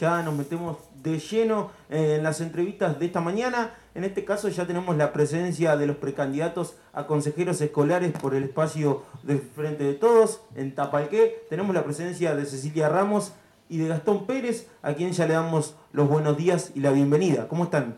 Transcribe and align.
Ya 0.00 0.22
nos 0.22 0.34
metemos 0.34 0.76
de 1.02 1.18
lleno 1.18 1.72
en 1.88 2.22
las 2.22 2.40
entrevistas 2.40 3.00
de 3.00 3.06
esta 3.06 3.20
mañana. 3.20 3.74
En 3.96 4.04
este 4.04 4.24
caso 4.24 4.48
ya 4.48 4.64
tenemos 4.64 4.96
la 4.96 5.12
presencia 5.12 5.76
de 5.76 5.86
los 5.86 5.96
precandidatos 5.96 6.76
a 6.92 7.06
consejeros 7.06 7.60
escolares 7.60 8.12
por 8.12 8.36
el 8.36 8.44
espacio 8.44 9.02
del 9.24 9.40
Frente 9.40 9.82
de 9.82 9.94
Todos 9.94 10.40
en 10.54 10.72
Tapalqué. 10.72 11.44
Tenemos 11.50 11.74
la 11.74 11.82
presencia 11.82 12.36
de 12.36 12.46
Cecilia 12.46 12.88
Ramos 12.88 13.32
y 13.68 13.78
de 13.78 13.88
Gastón 13.88 14.26
Pérez, 14.26 14.68
a 14.82 14.94
quien 14.94 15.10
ya 15.12 15.26
le 15.26 15.34
damos 15.34 15.74
los 15.92 16.08
buenos 16.08 16.36
días 16.36 16.70
y 16.76 16.80
la 16.80 16.92
bienvenida. 16.92 17.48
¿Cómo 17.48 17.64
están? 17.64 17.96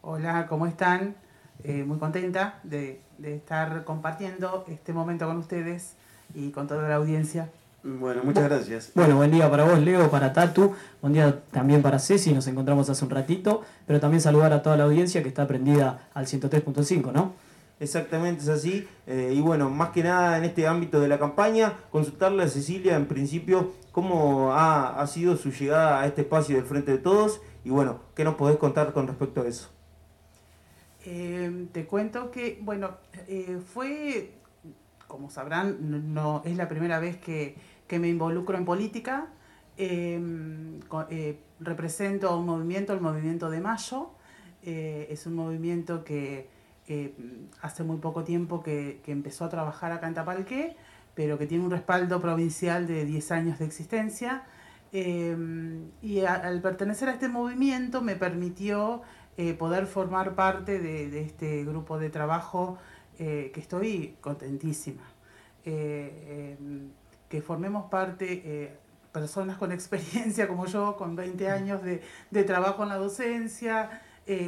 Hola, 0.00 0.46
¿cómo 0.48 0.68
están? 0.68 1.16
Eh, 1.64 1.82
muy 1.84 1.98
contenta 1.98 2.60
de 2.62 3.00
estar 3.22 3.82
compartiendo 3.84 4.64
este 4.68 4.92
momento 4.92 5.26
con 5.26 5.38
ustedes 5.38 5.96
y 6.34 6.50
con 6.50 6.68
toda 6.68 6.88
la 6.88 6.96
audiencia. 6.96 7.50
Bueno, 7.84 8.22
muchas 8.22 8.44
gracias. 8.44 8.92
Bueno, 8.94 9.16
buen 9.16 9.32
día 9.32 9.50
para 9.50 9.64
vos, 9.64 9.78
Leo, 9.80 10.08
para 10.10 10.32
Tatu, 10.32 10.74
buen 11.00 11.14
día 11.14 11.42
también 11.50 11.82
para 11.82 11.98
Ceci, 11.98 12.32
nos 12.32 12.46
encontramos 12.46 12.88
hace 12.88 13.04
un 13.04 13.10
ratito, 13.10 13.62
pero 13.86 13.98
también 13.98 14.20
saludar 14.20 14.52
a 14.52 14.62
toda 14.62 14.76
la 14.76 14.84
audiencia 14.84 15.22
que 15.22 15.28
está 15.28 15.48
prendida 15.48 16.08
al 16.14 16.26
103.5, 16.26 17.12
¿no? 17.12 17.34
Exactamente, 17.80 18.42
es 18.44 18.48
así. 18.48 18.86
Eh, 19.08 19.34
y 19.36 19.40
bueno, 19.40 19.68
más 19.68 19.90
que 19.90 20.04
nada 20.04 20.38
en 20.38 20.44
este 20.44 20.68
ámbito 20.68 21.00
de 21.00 21.08
la 21.08 21.18
campaña, 21.18 21.72
consultarle 21.90 22.44
a 22.44 22.48
Cecilia 22.48 22.94
en 22.94 23.06
principio 23.06 23.72
cómo 23.90 24.52
ha, 24.52 25.00
ha 25.00 25.06
sido 25.08 25.36
su 25.36 25.50
llegada 25.50 26.00
a 26.00 26.06
este 26.06 26.22
espacio 26.22 26.54
del 26.54 26.64
Frente 26.64 26.92
de 26.92 26.98
Todos 26.98 27.40
y 27.64 27.70
bueno, 27.70 28.00
¿qué 28.14 28.22
nos 28.22 28.36
podés 28.36 28.58
contar 28.58 28.92
con 28.92 29.08
respecto 29.08 29.42
a 29.42 29.48
eso? 29.48 29.68
Eh, 31.04 31.66
te 31.72 31.86
cuento 31.86 32.30
que, 32.30 32.60
bueno, 32.62 32.90
eh, 33.26 33.58
fue, 33.72 34.34
como 35.12 35.28
sabrán, 35.30 35.76
no, 36.14 36.40
es 36.46 36.56
la 36.56 36.68
primera 36.68 36.98
vez 36.98 37.18
que, 37.18 37.54
que 37.86 37.98
me 37.98 38.08
involucro 38.08 38.56
en 38.56 38.64
política. 38.64 39.28
Co- 40.88 41.06
eh, 41.10 41.38
represento 41.60 42.28
a 42.30 42.36
un 42.36 42.46
movimiento, 42.46 42.92
el 42.94 43.00
Movimiento 43.00 43.50
de 43.50 43.60
Mayo. 43.60 44.10
Eh, 44.62 45.06
es 45.10 45.26
un 45.26 45.34
movimiento 45.34 46.02
que 46.04 46.48
eh, 46.88 47.14
hace 47.60 47.82
muy 47.84 47.98
poco 47.98 48.24
tiempo 48.24 48.62
que, 48.62 49.00
que 49.04 49.12
empezó 49.12 49.44
a 49.44 49.48
trabajar 49.48 49.92
acá 49.92 50.08
en 50.08 50.14
Tapalqué, 50.14 50.76
pero 51.14 51.38
que 51.38 51.46
tiene 51.46 51.64
un 51.64 51.70
respaldo 51.70 52.20
provincial 52.20 52.86
de 52.86 53.04
10 53.04 53.30
años 53.32 53.58
de 53.58 53.66
existencia. 53.66 54.44
Eh, 54.94 55.36
y 56.02 56.20
al 56.20 56.60
pertenecer 56.60 57.08
a 57.08 57.12
este 57.12 57.28
movimiento 57.28 58.02
me 58.02 58.16
permitió 58.16 59.02
eh, 59.36 59.54
poder 59.54 59.86
formar 59.86 60.34
parte 60.34 60.78
de 60.80 61.20
este 61.22 61.64
grupo 61.64 61.98
de 61.98 62.10
trabajo 62.10 62.78
eh, 63.24 63.50
que 63.54 63.60
estoy 63.60 64.16
contentísima. 64.20 65.02
Eh, 65.64 66.56
eh, 66.56 66.56
que 67.28 67.40
formemos 67.40 67.88
parte 67.88 68.42
eh, 68.44 68.76
personas 69.12 69.56
con 69.58 69.70
experiencia 69.72 70.48
como 70.48 70.66
yo, 70.66 70.96
con 70.96 71.14
20 71.16 71.48
años 71.48 71.82
de, 71.82 72.02
de 72.30 72.42
trabajo 72.44 72.82
en 72.82 72.88
la 72.88 72.96
docencia, 72.96 74.00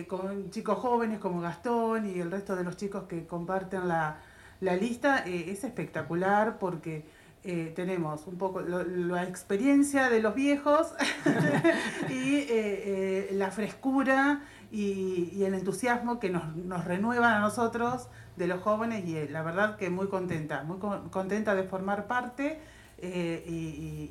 con 0.08 0.50
chicos 0.50 0.78
jóvenes 0.78 1.18
como 1.18 1.40
Gastón 1.40 2.08
y 2.08 2.20
el 2.20 2.30
resto 2.30 2.54
de 2.54 2.62
los 2.62 2.76
chicos 2.76 3.04
que 3.08 3.26
comparten 3.26 3.88
la, 3.88 4.18
la 4.60 4.76
lista, 4.76 5.18
es 5.26 5.64
espectacular 5.64 6.58
porque 6.58 7.04
eh, 7.42 7.72
tenemos 7.74 8.26
un 8.26 8.38
poco 8.38 8.60
lo- 8.60 8.84
la 8.84 9.24
experiencia 9.24 10.08
de 10.10 10.20
los 10.22 10.34
viejos 10.34 10.94
y 12.08 12.36
eh, 12.36 12.48
eh, 12.50 13.28
la 13.32 13.50
frescura 13.50 14.42
y, 14.70 15.30
y 15.34 15.44
el 15.44 15.54
entusiasmo 15.54 16.18
que 16.20 16.30
nos, 16.30 16.54
nos 16.56 16.84
renuevan 16.84 17.34
a 17.34 17.40
nosotros 17.40 18.08
de 18.36 18.46
los 18.46 18.60
jóvenes 18.62 19.04
y 19.06 19.16
eh, 19.16 19.28
la 19.30 19.42
verdad 19.42 19.76
que 19.76 19.90
muy 19.90 20.08
contenta, 20.08 20.62
muy 20.64 20.78
con- 20.78 21.08
contenta 21.10 21.54
de 21.54 21.62
formar 21.64 22.06
parte 22.06 22.58
eh, 22.98 23.44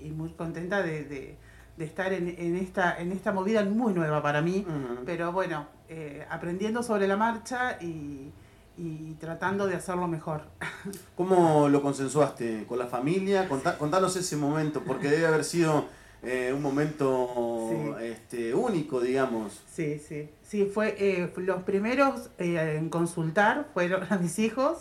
y, 0.04 0.10
muy 0.12 0.30
contenta 0.32 0.82
de, 0.82 1.04
de- 1.06 1.38
de 1.78 1.86
estar 1.86 2.14
en, 2.14 2.28
en 2.38 2.56
esta, 2.56 2.98
en 3.00 3.12
esta 3.12 3.32
movida 3.32 3.64
muy 3.66 3.94
nueva 3.94 4.22
para 4.22 4.42
mí, 4.44 4.64
pero 5.08 5.32
bueno, 5.32 5.66
eh, 5.90 6.24
aprendiendo 6.30 6.84
sobre 6.84 7.08
la 7.08 7.18
marcha 7.18 7.80
y, 7.82 8.32
y 8.78 9.16
tratando 9.20 9.66
de 9.66 9.76
hacerlo 9.76 10.08
mejor. 10.08 10.44
¿Cómo 11.18 11.68
lo 11.70 11.82
consensuaste? 11.82 12.66
¿Con 12.68 12.78
la 12.78 12.86
familia? 12.86 13.50
Contá- 13.50 13.78
contanos 13.80 14.16
ese 14.16 14.38
momento, 14.38 14.82
porque 14.86 15.10
debe 15.10 15.26
haber 15.26 15.44
sido 15.44 15.86
eh, 16.24 16.52
un 16.56 16.62
momento 16.62 17.70
Sí. 17.70 18.06
este, 18.06 18.54
único, 18.54 19.02
digamos. 19.02 19.62
Sí, 19.72 20.00
sí, 20.00 20.30
sí, 20.42 20.66
fue 20.66 20.96
eh, 20.98 21.32
los 21.38 21.64
primeros 21.64 22.30
eh, 22.38 22.78
en 22.78 22.90
consultar 22.90 23.68
fueron 23.74 24.04
a 24.12 24.18
mis 24.18 24.40
hijos. 24.40 24.78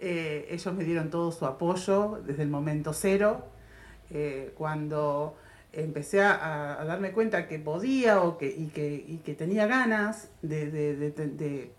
Eh, 0.00 0.46
ellos 0.50 0.74
me 0.74 0.84
dieron 0.84 1.10
todo 1.10 1.32
su 1.32 1.44
apoyo 1.46 2.20
desde 2.24 2.42
el 2.44 2.48
momento 2.50 2.92
cero. 2.92 3.44
Cuando 4.56 5.36
empecé 5.72 6.22
a, 6.22 6.80
a 6.80 6.84
darme 6.84 7.12
cuenta 7.12 7.46
que 7.46 7.58
podía 7.58 8.22
o 8.22 8.38
que, 8.38 8.48
y, 8.48 8.66
que, 8.68 9.04
y 9.06 9.18
que 9.18 9.34
tenía 9.34 9.66
ganas 9.66 10.30
de, 10.42 10.70
de- 10.70 10.96
de- 10.96 11.70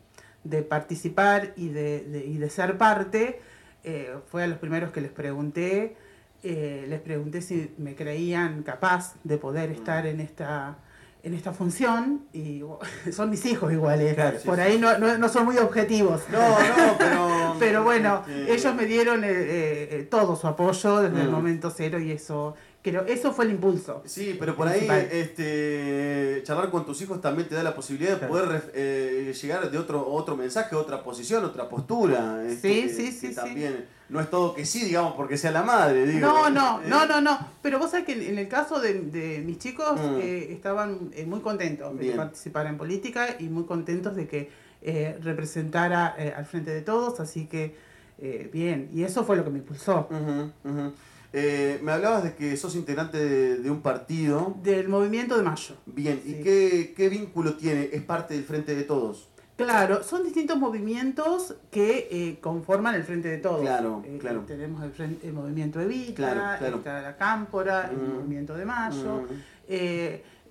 de- 0.44 0.64
participar 0.64 1.54
y 1.56 1.70
de, 1.70 2.02
de- 2.02 2.26
y 2.26 2.38
de 2.38 2.50
ser 2.50 2.78
parte, 2.78 3.40
eh, 3.84 4.14
fue 4.28 4.44
a 4.44 4.48
los 4.48 4.58
primeros 4.60 4.92
que 4.92 5.02
les 5.02 5.12
pregunté. 5.12 5.96
Eh, 6.44 6.86
les 6.88 7.00
pregunté 7.02 7.42
si 7.42 7.74
me 7.78 7.96
creían 7.96 8.64
capaz 8.64 9.16
de 9.24 9.38
poder 9.38 9.72
estar 9.72 10.06
en 10.08 10.20
esta, 10.20 10.78
en 11.24 11.34
esta 11.34 11.52
función 11.54 12.22
y 12.34 12.62
son 13.12 13.30
mis 13.30 13.46
hijos 13.46 13.72
iguales. 13.74 14.14
Claro, 14.16 14.40
sí, 14.40 14.46
Por 14.48 14.56
sí. 14.58 14.62
ahí 14.62 14.78
no, 14.80 14.98
no, 14.98 15.18
no 15.18 15.30
son 15.30 15.46
muy 15.46 15.58
objetivos. 15.58 16.22
No, 16.32 16.40
no, 16.40 16.98
pero... 16.98 17.30
Pero 17.60 17.84
bueno, 17.84 18.24
este, 18.26 18.54
ellos 18.54 18.74
me 18.76 18.86
dieron 18.86 19.22
eh, 19.26 19.28
eh, 19.32 19.90
eh, 19.92 20.08
todo 20.10 20.38
su 20.38 20.48
apoyo 20.48 21.02
desde 21.02 21.22
el 21.24 21.28
Mm. 21.28 21.32
momento 21.32 21.70
cero 21.76 22.00
y 22.00 22.10
eso, 22.14 22.56
creo, 22.82 23.06
eso 23.06 23.34
fue 23.34 23.46
el 23.46 23.52
impulso. 23.52 24.02
Sí, 24.06 24.36
pero 24.40 24.56
por 24.56 24.68
ahí 24.68 24.88
este, 25.12 26.42
charlar 26.44 26.70
con 26.70 26.86
tus 26.86 27.02
hijos 27.02 27.22
también 27.22 27.48
te 27.48 27.56
da 27.56 27.64
la 27.64 27.76
posibilidad 27.76 28.20
de 28.20 28.28
poder 28.28 28.72
eh, 28.74 29.34
llegar 29.42 29.70
de 29.70 29.78
otro, 29.78 30.08
otro 30.08 30.36
mensaje, 30.36 30.76
otra 30.76 31.04
posición, 31.04 31.44
otra 31.46 31.68
postura. 31.70 32.44
este, 32.48 32.90
Sí, 32.90 32.90
sí, 32.90 33.12
sí. 33.12 33.36
También 33.36 33.86
no 34.10 34.20
es 34.20 34.30
todo 34.30 34.56
que 34.56 34.66
sí, 34.66 34.86
digamos, 34.86 35.14
porque 35.16 35.38
sea 35.38 35.52
la 35.52 35.64
madre, 35.64 36.06
digo. 36.06 36.28
No, 36.28 36.50
no, 36.50 36.82
¿eh? 36.82 36.86
no, 36.88 37.06
no, 37.06 37.22
no. 37.22 37.38
Pero 37.62 37.80
vos 37.80 37.92
sabés 37.92 38.06
que 38.06 38.30
en, 38.30 38.38
el 38.40 38.48
caso 38.48 38.80
de, 38.80 38.94
de 39.02 39.40
mis 39.46 39.60
chicos 39.60 40.00
Mm. 40.00 40.20
eh, 40.22 40.48
estaban 40.52 41.12
eh, 41.14 41.26
muy 41.26 41.40
contentos 41.42 41.94
de 41.96 42.00
Bien. 42.06 42.18
participar 42.18 42.66
en 42.68 42.78
política 42.78 43.36
y 43.40 43.44
muy 43.50 43.66
contentos 43.66 44.16
de 44.16 44.28
que 44.28 44.50
eh, 44.82 45.18
representara 45.22 46.16
eh, 46.18 46.34
al 46.36 46.46
frente 46.46 46.72
de 46.72 46.82
todos, 46.82 47.20
así 47.20 47.46
que 47.48 47.76
eh, 48.18 48.50
bien. 48.52 48.90
Y 48.94 49.04
eso 49.04 49.24
fue 49.24 49.36
lo 49.36 49.44
que 49.44 49.50
me 49.50 49.60
impulsó. 49.60 50.08
Ujú, 50.10 50.52
ujú. 50.64 50.94
Eh, 51.32 51.80
me 51.84 51.92
hablabas 51.92 52.24
de 52.24 52.34
que 52.36 52.58
sos 52.58 52.76
integrante 52.76 53.18
de, 53.18 53.58
de 53.58 53.70
un 53.72 53.82
partido. 53.82 54.56
Del 54.64 54.90
movimiento 54.90 55.38
de 55.38 55.44
mayo. 55.44 55.76
Bien, 55.86 56.22
¿y 56.26 56.42
qué, 56.44 56.94
qué 56.98 57.08
vínculo 57.10 57.56
tiene? 57.56 57.90
¿Es 57.94 58.02
parte 58.02 58.34
del 58.34 58.44
Frente 58.44 58.74
de 58.76 58.84
Todos? 58.84 59.30
Claro, 59.56 60.04
son 60.04 60.24
distintos 60.24 60.58
movimientos 60.58 61.56
que 61.70 62.08
eh, 62.10 62.40
conforman 62.40 62.96
el 62.96 63.04
Frente 63.04 63.28
de 63.28 63.38
Todos. 63.40 63.62
Claro, 63.62 64.02
Eh, 64.06 64.18
claro. 64.20 64.44
Tenemos 64.48 64.82
el, 64.84 64.92
frente- 64.92 65.28
el 65.28 65.34
movimiento 65.34 65.82
Evita, 65.82 66.16
Claro, 66.16 66.58
claro. 66.60 66.78
está 66.78 67.02
la 67.02 67.18
Cámpora, 67.18 67.90
el 67.92 67.98
Mm. 67.98 68.14
movimiento 68.16 68.56
de 68.56 68.66
Mayo. 68.66 69.24
Mm. 69.24 69.70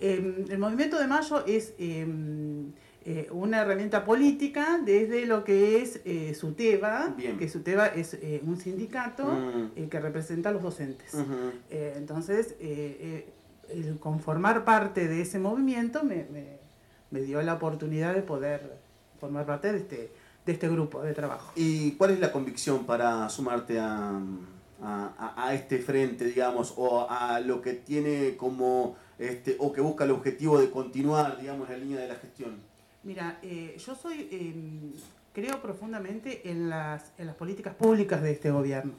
Em, 0.00 0.44
el 0.48 0.58
movimiento 0.58 0.98
de 1.00 1.06
Mayo 1.08 1.44
es 1.46 1.74
em, 1.78 2.70
eh, 3.10 3.28
una 3.30 3.62
herramienta 3.62 4.04
política 4.04 4.78
desde 4.84 5.24
lo 5.24 5.42
que 5.42 5.80
es 5.80 6.00
eh, 6.04 6.34
SUTEBA, 6.34 7.14
Bien. 7.16 7.38
que 7.38 7.48
SUTEBA 7.48 7.86
es 7.88 8.14
eh, 8.14 8.42
un 8.44 8.58
sindicato 8.58 9.24
Mm. 9.24 9.70
eh, 9.76 9.88
que 9.90 9.98
representa 9.98 10.50
a 10.50 10.52
los 10.52 10.62
docentes. 10.62 11.14
Entonces, 11.70 12.54
el 12.60 13.98
conformar 13.98 14.64
parte 14.64 15.08
de 15.08 15.22
ese 15.22 15.38
movimiento 15.38 16.04
me, 16.04 16.26
me- 16.32 16.58
me 17.10 17.20
dio 17.20 17.40
la 17.42 17.54
oportunidad 17.54 18.14
de 18.14 18.20
poder 18.22 18.76
formar 19.18 19.46
parte 19.46 19.72
de 19.72 19.78
este, 19.78 20.10
de 20.44 20.52
este 20.52 20.68
grupo 20.68 21.02
de 21.02 21.14
trabajo. 21.14 21.52
¿Y 21.56 21.92
cuál 21.92 22.10
es 22.10 22.20
la 22.20 22.30
convicción 22.32 22.84
para 22.84 23.28
sumarte 23.30 23.78
a, 23.80 24.20
a- 24.82 25.12
a- 25.18 25.34
a 25.48 25.54
este 25.54 25.78
frente, 25.78 26.26
digamos, 26.26 26.74
o 26.76 27.06
a 27.08 27.40
lo 27.40 27.62
que 27.62 27.72
tiene 27.72 28.36
como, 28.36 28.96
este, 29.18 29.56
o 29.58 29.72
que 29.72 29.80
busca 29.80 30.04
el 30.04 30.10
objetivo 30.10 30.60
de 30.60 30.70
continuar, 30.70 31.38
digamos, 31.40 31.68
la 31.70 31.76
línea 31.78 31.98
de 32.00 32.08
la 32.08 32.14
gestión? 32.16 32.56
Mira, 33.08 33.38
eh, 33.42 33.74
yo 33.78 33.94
soy, 33.94 34.28
eh, 34.30 34.54
creo 35.32 35.62
profundamente 35.62 36.50
en 36.50 36.68
las, 36.68 37.12
en 37.16 37.26
las 37.26 37.36
políticas 37.36 37.74
públicas 37.74 38.20
de 38.20 38.32
este 38.32 38.50
gobierno. 38.50 38.92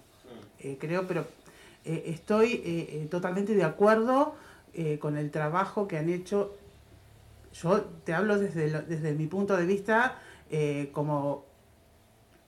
Eh, 0.58 0.78
creo, 0.80 1.06
pero 1.06 1.28
eh, 1.86 2.06
estoy 2.08 3.08
totalmente 3.12 3.54
de 3.54 3.64
acuerdo 3.64 4.34
con 5.00 5.16
el 5.16 5.30
trabajo 5.30 5.88
que 5.88 6.00
han 6.00 6.10
hecho. 6.10 6.58
Yo 7.54 7.82
te 8.04 8.16
hablo 8.16 8.40
desde, 8.40 8.72
lo- 8.72 8.82
desde 8.82 9.14
mi 9.14 9.28
punto 9.28 9.56
de 9.56 9.68
vista 9.68 10.18
como 10.92 11.46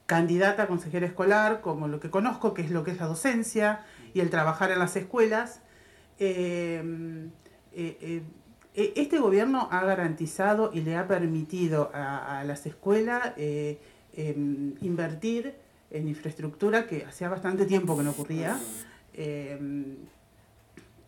candidata 0.08 0.64
a 0.64 0.68
consejera 0.68 1.06
escolar, 1.06 1.62
como 1.62 1.88
lo 1.88 2.00
que 2.00 2.10
conozco, 2.10 2.56
que 2.56 2.64
es 2.64 2.72
lo 2.72 2.84
que 2.84 2.90
es 2.92 3.00
la 3.00 3.06
docencia 3.06 3.86
y 4.16 4.20
el 4.22 4.32
trabajar 4.32 4.72
en 4.72 4.80
las 4.80 4.96
escuelas. 4.96 5.62
Eh, 6.18 7.30
eh, 7.74 8.24
este 8.74 9.20
gobierno 9.20 9.68
ha 9.72 9.84
garantizado 9.86 10.72
y 10.74 10.82
le 10.82 10.96
ha 10.96 11.08
permitido 11.08 11.92
a, 11.94 12.40
a 12.40 12.44
las 12.44 12.66
escuelas 12.66 13.34
eh, 13.38 13.80
em, 14.14 14.76
invertir 14.82 15.54
en 15.90 16.08
infraestructura 16.08 16.88
que 16.88 17.06
hacía 17.06 17.30
bastante 17.30 17.66
tiempo 17.66 17.98
que 17.98 18.04
no 18.04 18.12
ocurría. 18.12 18.58
Eh, 19.14 19.98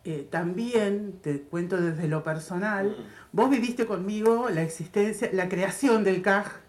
eh, 0.06 0.28
también, 0.30 1.20
te 1.22 1.40
cuento 1.42 1.80
desde 1.80 2.10
lo 2.10 2.24
personal, 2.24 2.98
vos 3.32 3.50
viviste 3.50 3.86
conmigo 3.86 4.50
la 4.50 4.62
existencia, 4.62 5.30
la 5.32 5.48
creación 5.48 6.04
del 6.04 6.22
CAJ. 6.22 6.63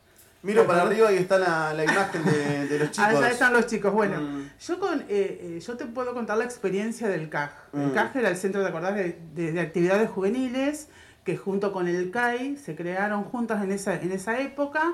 Miro 0.44 0.66
para 0.66 0.82
arriba 0.82 1.10
y 1.12 1.16
está 1.16 1.38
la, 1.38 1.72
la 1.74 1.84
imagen 1.84 2.24
de, 2.24 2.68
de 2.68 2.78
los 2.78 2.90
chicos. 2.92 3.08
Allá 3.10 3.30
están 3.30 3.52
los 3.52 3.66
chicos. 3.66 3.92
Bueno, 3.92 4.20
Mm. 4.20 4.50
yo, 4.60 4.78
con, 4.78 5.00
eh, 5.00 5.06
eh, 5.08 5.60
yo 5.66 5.76
te 5.76 5.86
puedo 5.86 6.14
contar 6.14 6.36
la 6.38 6.44
experiencia 6.44 7.08
del 7.08 7.28
CAJ. 7.28 7.52
El 7.72 7.80
Mm. 7.88 7.94
CAJ 7.94 8.16
era 8.18 8.28
el 8.28 8.36
Centro 8.36 8.60
de, 8.62 8.68
acordás, 8.68 8.94
de, 8.94 9.18
de- 9.34 9.52
de 9.52 9.60
Actividades 9.60 10.10
Juveniles, 10.10 10.88
que 11.24 11.36
junto 11.36 11.72
con 11.72 11.88
el 11.88 12.10
CAI 12.10 12.56
se 12.58 12.76
crearon 12.76 13.24
juntas 13.24 13.64
en 13.64 13.72
esa, 13.72 13.94
en 14.00 14.12
esa 14.12 14.38
época, 14.40 14.92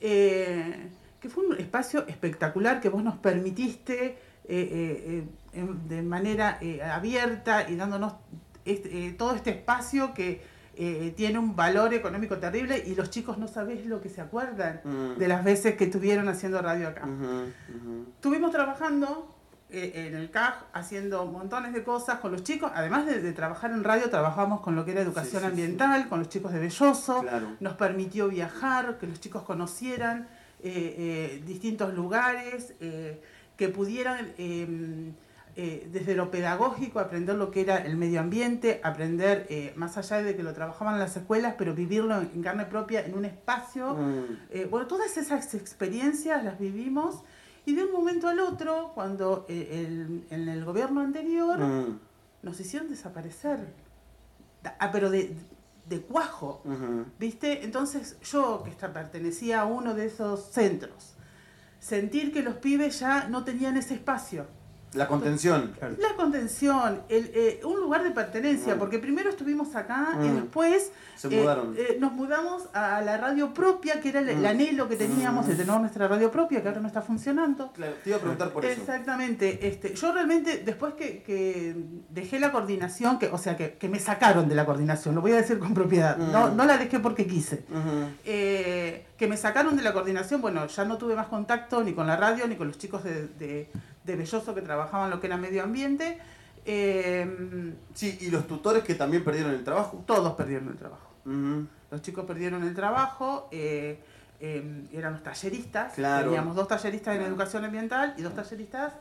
eh, 0.00 0.88
que 1.20 1.28
fue 1.28 1.46
un 1.46 1.56
espacio 1.58 2.06
espectacular 2.08 2.80
que 2.80 2.88
vos 2.88 3.02
nos 3.02 3.16
permitiste 3.16 4.18
eh, 4.50 5.24
de 5.52 6.02
manera 6.02 6.58
abierta 6.92 7.68
y 7.68 7.76
dándonos 7.76 8.14
este, 8.64 9.12
todo 9.12 9.34
este 9.34 9.50
espacio 9.50 10.14
que 10.14 10.40
eh, 10.80 11.12
tiene 11.16 11.38
un 11.38 11.56
valor 11.56 11.92
económico 11.92 12.38
terrible 12.38 12.82
y 12.86 12.94
los 12.94 13.10
chicos 13.10 13.36
no 13.36 13.48
sabés 13.48 13.84
lo 13.86 14.00
que 14.00 14.08
se 14.08 14.20
acuerdan 14.20 14.80
Mm. 14.84 15.18
de 15.18 15.28
las 15.28 15.42
veces 15.44 15.74
que 15.74 15.84
estuvieron 15.84 16.28
haciendo 16.28 16.62
radio 16.62 16.88
acá. 16.88 17.04
Ujú. 17.04 18.06
Estuvimos 18.14 18.52
trabajando 18.52 19.34
eh, 19.70 20.06
en 20.08 20.14
el 20.14 20.30
CAJ, 20.30 20.64
haciendo 20.72 21.26
montones 21.26 21.74
de 21.74 21.82
cosas 21.84 22.20
con 22.20 22.32
los 22.32 22.42
chicos. 22.42 22.70
Además 22.74 23.04
de, 23.06 23.20
de 23.20 23.32
trabajar 23.32 23.70
en 23.72 23.84
radio, 23.84 24.08
trabajamos 24.08 24.60
con 24.62 24.74
lo 24.76 24.84
que 24.84 24.92
era 24.92 25.02
educación 25.02 25.42
Sí, 25.42 25.46
sí, 25.46 25.50
ambiental, 25.50 26.08
con 26.08 26.20
los 26.20 26.28
chicos 26.30 26.52
de 26.54 26.60
Belloso. 26.60 27.20
Claro. 27.20 27.48
Nos 27.60 27.74
permitió 27.74 28.28
viajar, 28.28 28.96
que 28.98 29.06
los 29.06 29.20
chicos 29.20 29.42
conocieran 29.42 30.26
eh, 30.60 31.42
distintos 31.44 31.92
lugares, 31.92 32.72
que 33.58 33.68
pudieran 33.68 34.28
eh, 35.60 35.88
desde 35.92 36.14
lo 36.14 36.30
pedagógico 36.30 37.00
aprender 37.00 37.34
lo 37.34 37.50
que 37.50 37.62
era 37.62 37.78
el 37.78 37.96
medio 37.96 38.20
ambiente, 38.20 38.80
aprender 38.84 39.44
eh, 39.50 39.72
más 39.74 39.98
allá 39.98 40.22
de 40.22 40.36
que 40.36 40.44
lo 40.44 40.52
trabajaban 40.54 40.94
en 40.94 41.00
las 41.00 41.16
escuelas, 41.16 41.56
pero 41.58 41.74
vivirlo 41.74 42.16
en, 42.20 42.30
en 42.32 42.42
carne 42.44 42.64
propia 42.64 43.04
en 43.04 43.14
un 43.18 43.24
espacio. 43.24 43.94
Mm. 43.94 44.24
Eh, 44.50 44.68
bueno, 44.70 44.86
todas 44.86 45.16
esas 45.16 45.52
experiencias 45.54 46.44
las 46.44 46.60
vivimos 46.60 47.22
y 47.66 47.74
de 47.74 47.84
un 47.84 47.92
momento 47.92 48.28
al 48.28 48.38
otro, 48.38 48.92
cuando 48.94 49.44
el- 49.48 50.24
en 50.30 50.48
el 50.48 50.64
gobierno 50.64 51.00
anterior 51.00 51.58
Mm. 51.58 51.98
nos 52.42 52.60
hicieron 52.60 52.88
desaparecer, 52.88 53.58
ah, 54.78 54.90
pero 54.92 55.10
de, 55.10 55.34
de 55.88 56.00
cuajo. 56.02 56.62
¿viste? 57.18 57.64
Entonces 57.64 58.16
yo, 58.22 58.62
que 58.62 58.70
esta- 58.70 58.92
pertenecía 58.92 59.62
a 59.62 59.64
uno 59.66 59.94
de 59.94 60.06
esos 60.06 60.50
centros, 60.52 61.14
sentir 61.80 62.32
que 62.32 62.42
los 62.42 62.54
pibes 62.54 63.00
ya 63.00 63.28
no 63.28 63.42
tenían 63.42 63.76
ese 63.76 63.94
espacio. 63.94 64.46
La 64.94 65.06
contención. 65.06 65.72
La 65.98 66.14
contención, 66.16 67.02
el, 67.10 67.30
eh, 67.34 67.60
un 67.64 67.78
lugar 67.80 68.02
de 68.04 68.10
pertenencia, 68.10 68.74
Mm. 68.74 68.78
porque 68.78 68.98
primero 68.98 69.28
estuvimos 69.28 69.74
acá 69.76 70.16
y 70.22 70.28
Mm. 70.28 70.34
después 70.36 70.90
Se 71.16 71.28
eh, 71.28 71.40
mudaron. 71.40 71.74
eh, 71.76 71.98
nos 72.00 72.12
mudamos 72.12 72.68
a 72.72 73.00
la 73.02 73.18
radio 73.18 73.52
propia, 73.52 74.00
que 74.00 74.08
era 74.08 74.20
el, 74.20 74.28
el 74.30 74.38
Mm. 74.38 74.46
anhelo 74.46 74.88
que 74.88 74.96
teníamos 74.96 75.44
Mm. 75.44 75.48
de 75.50 75.54
tener 75.56 75.80
nuestra 75.80 76.08
radio 76.08 76.30
propia, 76.30 76.62
que 76.62 76.68
ahora 76.68 76.80
no 76.80 76.86
está 76.88 77.02
funcionando. 77.02 77.70
Claro, 77.72 77.94
te 78.02 78.08
iba 78.10 78.16
a 78.16 78.20
preguntar 78.20 78.50
por 78.50 78.64
eso. 78.64 78.80
Exactamente. 78.80 79.68
Este, 79.68 79.94
yo 79.94 80.12
realmente, 80.12 80.62
después 80.64 80.94
que, 80.94 81.22
que 81.22 81.76
dejé 82.08 82.40
la 82.40 82.50
coordinación, 82.50 83.18
que, 83.18 83.26
o 83.28 83.36
sea, 83.38 83.56
que, 83.58 83.74
que 83.74 83.88
me 83.90 83.98
sacaron 84.00 84.48
de 84.48 84.54
la 84.54 84.64
coordinación, 84.64 85.14
lo 85.14 85.20
voy 85.20 85.32
a 85.32 85.36
decir 85.36 85.58
con 85.58 85.74
propiedad, 85.74 86.16
no, 86.16 86.48
Mm. 86.52 86.56
no 86.56 86.64
la 86.64 86.78
dejé 86.78 86.98
porque 86.98 87.26
quise. 87.26 87.64
Ujú. 87.70 88.08
Que 89.18 89.26
me 89.26 89.36
sacaron 89.36 89.76
de 89.76 89.82
la 89.82 89.92
coordinación, 89.92 90.40
bueno, 90.40 90.66
ya 90.66 90.84
no 90.84 90.96
tuve 90.96 91.14
más 91.16 91.26
contacto 91.26 91.82
ni 91.82 91.92
con 91.92 92.06
la 92.06 92.16
radio 92.16 92.46
ni 92.46 92.54
con 92.56 92.68
los 92.68 92.78
chicos 92.78 93.02
de, 93.04 93.26
de, 93.26 93.68
de 94.04 94.16
Belloso 94.16 94.54
que 94.54 94.62
trabajaban 94.62 95.10
lo 95.10 95.20
que 95.20 95.26
era 95.26 95.36
medio 95.36 95.62
ambiente. 95.64 96.18
Eh, 96.64 97.74
Sí, 97.94 98.16
y 98.20 98.30
los 98.30 98.46
tutores 98.46 98.84
que 98.84 98.94
también 98.94 99.24
perdieron 99.24 99.52
el 99.52 99.64
trabajo. 99.64 100.04
todos 100.06 100.34
perdieron 100.34 100.68
el 100.68 100.76
trabajo. 100.76 101.08
Los 101.90 102.02
chicos 102.02 102.24
perdieron 102.26 102.62
el 102.62 102.74
trabajo, 102.74 103.48
eh, 103.50 104.00
eh, 104.40 104.84
eran 104.92 105.14
los 105.14 105.22
talleristas, 105.22 105.94
Claro. 105.94 106.26
teníamos 106.26 106.54
dos 106.56 106.68
talleristas 106.68 107.16
en 107.16 107.22
educación 107.22 107.64
ambiental 107.64 108.14
y 108.16 108.22
dos 108.22 108.34
talleristas 108.34 108.92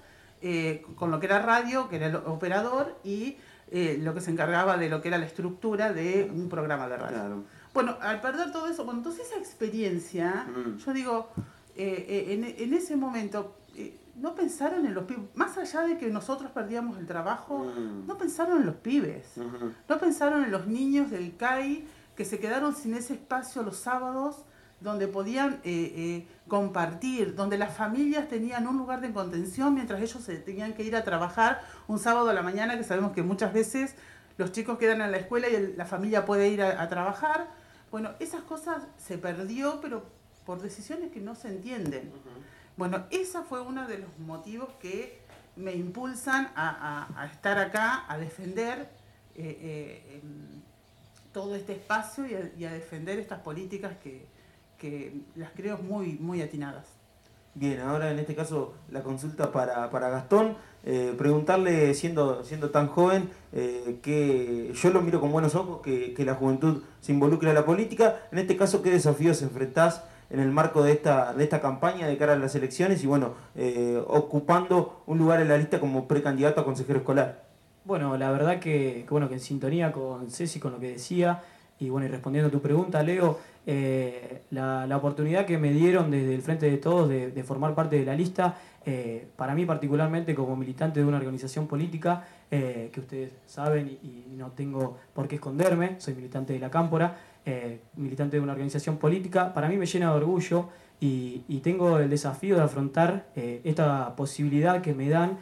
eh, 0.42 0.84
con 0.96 1.10
lo 1.12 1.20
que 1.20 1.26
era 1.28 1.42
radio, 1.42 1.88
que 1.90 1.96
era 1.98 2.08
el 2.08 2.16
operador, 2.16 2.98
y 3.04 3.38
eh, 3.72 3.98
lo 4.02 4.14
que 4.14 4.22
se 4.22 4.32
encargaba 4.32 4.78
de 4.78 4.90
lo 4.90 5.02
que 5.02 5.08
era 5.10 5.18
la 5.18 5.26
estructura 5.26 5.92
de 5.94 6.30
un 6.34 6.48
programa 6.50 6.88
de 6.88 6.98
radio. 6.98 7.18
Claro. 7.18 7.44
Bueno, 7.78 7.96
al 8.02 8.22
perder 8.22 8.52
todo 8.52 8.68
eso, 8.68 8.86
bueno, 8.86 9.02
entonces 9.02 9.28
esa 9.28 9.38
experiencia, 9.38 10.48
Mm. 10.50 10.78
yo 10.78 10.94
digo, 10.94 11.30
eh, 11.76 12.06
eh, 12.10 12.34
en, 12.34 12.44
en 12.44 12.74
ese 12.74 12.96
momento, 12.96 13.56
eh, 13.76 13.96
no 14.16 14.34
pensaron 14.34 14.84
en 14.88 14.96
los 14.96 15.04
pibes, 15.04 15.26
más 15.36 15.60
allá 15.60 15.82
de 15.82 15.96
que 16.00 16.08
nosotros 16.10 16.50
perdíamos 16.50 16.98
el 16.98 17.06
trabajo, 17.06 17.66
Mm. 17.66 18.08
no 18.08 18.18
pensaron 18.18 18.62
en 18.62 18.66
los 18.66 18.78
pibes. 18.78 19.26
No 19.88 20.00
pensaron 20.00 20.44
en 20.44 20.50
los 20.50 20.66
niños 20.66 21.12
del 21.12 21.38
CAI 21.38 21.88
que 22.16 22.26
se 22.26 22.40
quedaron 22.40 22.76
sin 22.76 22.96
ese 22.96 23.14
espacio 23.14 23.62
los 23.62 23.78
sábados 23.78 24.38
donde 24.82 25.08
podían 25.08 25.60
eh, 25.64 26.26
compartir, 26.48 27.36
donde 27.36 27.60
las 27.60 27.78
familias 27.78 28.28
tenían 28.28 28.66
un 28.66 28.76
lugar 28.80 29.02
de 29.02 29.12
contención 29.14 29.76
mientras 29.76 30.02
ellos 30.02 30.24
se 30.24 30.38
tenían 30.38 30.74
que 30.74 30.82
ir 30.82 30.96
a 30.96 31.04
trabajar 31.04 31.62
un 31.88 32.00
sábado 32.00 32.30
a 32.32 32.34
la 32.34 32.42
mañana, 32.42 32.76
que 32.76 32.84
sabemos 32.84 33.12
que 33.12 33.22
muchas 33.22 33.54
veces 33.54 33.94
los 34.40 34.52
chicos 34.52 34.80
quedan 34.80 35.02
en 35.02 35.12
la 35.12 35.18
escuela 35.18 35.48
y 35.48 35.54
el- 35.56 35.78
la 35.78 35.86
familia 35.86 36.26
puede 36.26 36.48
ir 36.50 36.64
a, 36.64 36.82
a 36.82 36.88
trabajar. 36.90 37.48
Bueno, 37.92 38.12
esas 38.20 38.42
cosas 38.42 38.84
se 38.98 39.18
perdió, 39.18 39.80
pero 39.82 40.06
por 40.46 40.62
decisiones 40.62 41.12
que 41.12 41.20
no 41.20 41.36
se 41.36 41.50
entienden. 41.50 42.12
Bueno, 42.76 43.06
ese 43.12 43.42
fue 43.44 43.62
uno 43.62 43.88
de 43.88 43.98
los 44.00 44.20
motivos 44.20 44.70
que 44.80 45.20
me 45.56 45.74
impulsan 45.74 46.52
a, 46.56 47.08
a- 47.16 47.22
a 47.22 47.26
estar 47.28 47.58
acá, 47.58 48.06
a 48.08 48.18
defender 48.18 48.88
eh, 49.36 49.58
eh, 49.62 50.20
em, 50.24 50.62
todo 51.34 51.56
este 51.56 51.74
espacio 51.74 52.26
y 52.28 52.34
a, 52.36 52.52
y 52.58 52.66
a 52.66 52.72
defender 52.72 53.20
estas 53.20 53.40
políticas 53.40 53.96
que, 54.04 54.28
que 54.78 55.22
las 55.36 55.52
creo 55.52 55.78
muy, 55.80 56.14
muy 56.20 56.42
atinadas. 56.42 56.86
Bien, 57.60 57.80
ahora 57.82 58.12
en 58.12 58.20
este 58.20 58.36
caso 58.36 58.76
la 58.92 59.02
consulta 59.02 59.52
para, 59.52 59.90
para 59.90 60.10
Gastón, 60.10 60.58
eh, 60.86 61.16
preguntarle, 61.18 61.96
siendo, 61.96 62.44
siendo 62.44 62.70
tan 62.70 62.86
joven, 62.86 63.32
eh, 63.52 63.98
que 64.04 64.72
yo 64.76 64.92
lo 64.92 65.02
miro 65.02 65.20
con 65.20 65.32
buenos 65.32 65.56
ojos, 65.56 65.82
que, 65.82 66.14
que 66.14 66.24
la 66.24 66.36
juventud 66.36 66.84
se 67.02 67.14
involucre 67.14 67.50
en 67.50 67.56
la 67.56 67.66
política. 67.66 68.18
En 68.32 68.38
este 68.38 68.58
caso, 68.58 68.84
¿qué 68.84 68.92
desafíos 68.92 69.42
enfrentás 69.42 70.04
en 70.30 70.40
el 70.40 70.52
marco 70.52 70.84
de 70.84 70.92
esta, 70.92 71.34
de 71.34 71.44
esta 71.44 71.60
campaña 71.60 72.06
de 72.06 72.16
cara 72.16 72.34
a 72.34 72.36
las 72.36 72.54
elecciones 72.54 73.04
y 73.04 73.08
bueno, 73.08 73.34
eh, 73.56 74.00
ocupando 74.06 75.02
un 75.08 75.18
lugar 75.18 75.42
en 75.42 75.48
la 75.48 75.58
lista 75.58 75.80
como 75.80 76.08
precandidato 76.08 76.62
a 76.62 76.64
consejero 76.64 77.00
escolar? 77.00 77.44
Bueno, 77.86 78.18
la 78.18 78.30
verdad 78.30 78.60
que, 78.60 79.04
que, 79.04 79.10
bueno, 79.10 79.30
que 79.30 79.36
en 79.36 79.40
sintonía 79.40 79.92
con 79.92 80.30
Ceci, 80.30 80.60
con 80.60 80.74
lo 80.74 80.80
que 80.80 80.90
decía, 80.90 81.42
y 81.80 81.90
bueno, 81.90 82.08
y 82.08 82.10
respondiendo 82.10 82.48
a 82.48 82.52
tu 82.52 82.62
pregunta, 82.62 83.04
Leo, 83.04 83.40
eh, 83.66 84.44
la, 84.52 84.88
la 84.88 84.98
oportunidad 84.98 85.46
que 85.46 85.58
me 85.58 85.72
dieron 85.72 86.10
desde 86.10 86.34
el 86.34 86.42
Frente 86.42 86.70
de 86.70 86.78
Todos 86.78 87.10
de, 87.10 87.44
formar 87.44 87.76
parte 87.76 88.00
de 88.00 88.06
la 88.06 88.16
lista, 88.16 88.58
eh, 88.86 89.28
para 89.36 89.54
mí 89.54 89.66
particularmente 89.66 90.34
como 90.34 90.56
militante 90.56 91.02
de 91.02 91.06
una 91.06 91.18
organización 91.18 91.68
política, 91.68 92.26
eh, 92.50 92.90
que 92.94 93.00
ustedes 93.02 93.34
saben 93.46 94.00
y, 94.02 94.08
y 94.08 94.36
no 94.38 94.52
tengo 94.52 94.98
por 95.14 95.28
qué 95.28 95.36
esconderme, 95.36 95.96
soy 96.00 96.16
militante 96.16 96.54
de 96.54 96.60
la 96.60 96.72
Cámpora, 96.72 97.18
militante 97.96 98.36
de 98.36 98.44
una 98.44 98.52
organización 98.52 98.98
política, 98.98 99.54
para 99.54 99.70
mí 99.70 99.78
me 99.78 99.86
llena 99.86 100.12
de 100.12 100.18
orgullo 100.18 100.68
y, 101.00 101.44
y 101.48 101.60
tengo 101.60 101.98
el 101.98 102.10
desafío 102.10 102.58
de 102.58 102.62
afrontar 102.62 103.28
esta 103.36 104.18
posibilidad 104.18 104.82
que 104.82 104.94
me 104.94 105.08
dan 105.08 105.38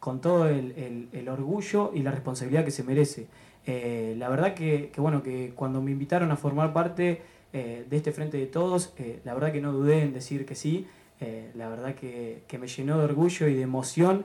con 0.00 0.20
todo 0.20 0.48
el, 0.48 1.08
el- 1.12 1.28
orgullo 1.28 1.90
y 1.94 2.02
la 2.02 2.10
responsabilidad 2.10 2.64
que 2.64 2.70
se 2.70 2.82
merece. 2.84 3.26
Eh, 3.66 4.14
la 4.16 4.28
verdad 4.28 4.54
que, 4.54 4.90
que, 4.92 5.00
bueno, 5.00 5.22
que 5.22 5.52
cuando 5.54 5.82
me 5.82 5.90
invitaron 5.90 6.30
a 6.30 6.36
formar 6.36 6.72
parte 6.72 7.20
eh, 7.52 7.84
de 7.88 7.96
este 7.96 8.12
Frente 8.12 8.38
de 8.38 8.46
Todos, 8.46 8.94
eh, 8.98 9.20
la 9.24 9.34
verdad 9.34 9.52
que 9.52 9.60
no 9.60 9.72
dudé 9.72 10.02
en 10.02 10.12
decir 10.12 10.46
que 10.46 10.54
sí. 10.54 10.86
La 11.56 11.68
verdad 11.68 11.96
que, 11.96 12.44
que 12.46 12.58
me 12.58 12.68
llenó 12.68 12.96
de 12.96 13.04
orgullo 13.04 13.48
y 13.48 13.54
de 13.54 13.62
emoción 13.62 14.24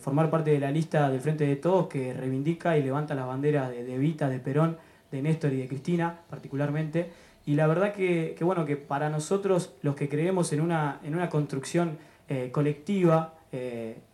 formar 0.00 0.30
parte 0.30 0.50
de 0.50 0.58
la 0.60 0.70
lista 0.70 1.10
del 1.10 1.20
Frente 1.20 1.46
de 1.46 1.56
Todos 1.56 1.88
que 1.88 2.14
reivindica 2.14 2.78
y 2.78 2.82
levanta 2.82 3.14
las 3.14 3.26
banderas 3.26 3.68
de, 3.68 3.84
de 3.84 3.96
Evita, 3.96 4.30
de 4.30 4.38
Perón, 4.38 4.78
de 5.10 5.20
Néstor 5.20 5.52
y 5.52 5.58
de 5.58 5.68
Cristina 5.68 6.20
particularmente. 6.30 7.10
Y 7.44 7.54
la 7.54 7.66
verdad 7.66 7.92
que, 7.92 8.34
que, 8.38 8.44
bueno, 8.44 8.64
que 8.64 8.78
para 8.78 9.10
nosotros 9.10 9.74
los 9.82 9.94
que 9.94 10.08
creemos 10.08 10.54
en 10.54 10.62
una, 10.62 11.00
en 11.04 11.14
una 11.14 11.28
construcción 11.28 11.98
colectiva, 12.50 13.34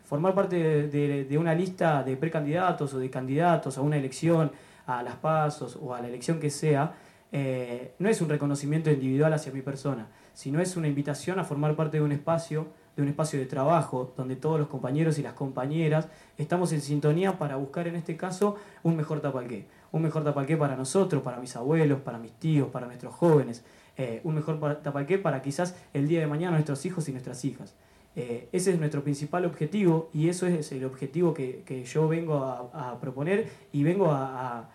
formar 0.09 0.35
parte 0.35 0.57
de, 0.89 1.39
una 1.39 1.55
lista 1.55 2.03
de 2.03 2.17
precandidatos 2.17 2.95
o 2.95 2.99
de 2.99 3.11
candidatos 3.11 3.77
a 3.77 3.83
una 3.83 3.97
elección, 3.99 4.51
a 4.87 5.03
las 5.03 5.17
pasos 5.17 5.79
o 5.81 5.95
a 5.95 6.01
la 6.01 6.09
elección 6.09 6.41
que 6.41 6.49
sea, 6.49 6.95
eh, 7.31 7.93
no 7.99 8.09
es 8.09 8.23
un 8.23 8.31
reconocimiento 8.31 8.91
individual 8.91 9.35
hacia 9.35 9.53
mi 9.53 9.61
persona, 9.61 10.07
sino 10.33 10.61
es 10.63 10.77
una 10.79 10.89
invitación 10.89 11.39
a 11.39 11.45
formar 11.45 11.77
parte 11.77 11.99
de 11.99 12.03
un 12.03 12.13
espacio, 12.13 12.69
de 12.97 13.03
un 13.03 13.09
espacio 13.09 13.39
de 13.39 13.45
trabajo, 13.45 14.15
donde 14.17 14.35
todos 14.37 14.59
los 14.59 14.69
compañeros 14.69 15.19
y 15.19 15.23
las 15.23 15.35
compañeras 15.35 16.09
estamos 16.39 16.73
en 16.73 16.81
sintonía 16.81 17.39
para 17.39 17.57
buscar 17.57 17.87
en 17.87 17.97
este 17.97 18.17
caso 18.17 18.57
un 18.83 18.97
mejor 18.97 19.21
tapalqué. 19.21 19.67
Un 19.93 20.03
mejor 20.03 20.25
tapalqué 20.25 20.57
para 20.57 20.75
nosotros, 20.75 21.23
para 21.23 21.39
mis 21.39 21.55
abuelos, 21.55 22.01
para 22.01 22.19
mis 22.19 22.33
tíos, 22.33 22.69
para 22.71 22.87
nuestros 22.87 23.15
jóvenes. 23.15 23.63
eh, 24.01 24.21
un 24.23 24.37
mejor 24.37 24.61
pa- 24.61 24.81
tapalqué 24.81 25.19
para 25.19 25.43
quizás 25.43 25.75
el 25.93 26.07
día 26.07 26.21
de 26.21 26.29
mañana 26.29 26.53
nuestros 26.53 26.87
hijos 26.87 27.09
y 27.09 27.13
nuestras 27.13 27.45
hijas. 27.45 27.75
Eh, 28.21 28.49
ese 28.51 28.73
es 28.73 28.81
nuestro 28.81 29.05
principal 29.05 29.45
objetivo 29.45 30.11
y 30.13 30.29
eso 30.29 30.49
es 30.49 30.73
el 30.73 30.85
objetivo 30.85 31.33
que, 31.33 31.85
yo 31.87 32.09
vengo 32.09 32.39
a, 32.39 32.99
proponer 33.01 33.49
y 33.73 33.85
vengo 33.85 34.11
a, 34.11 34.69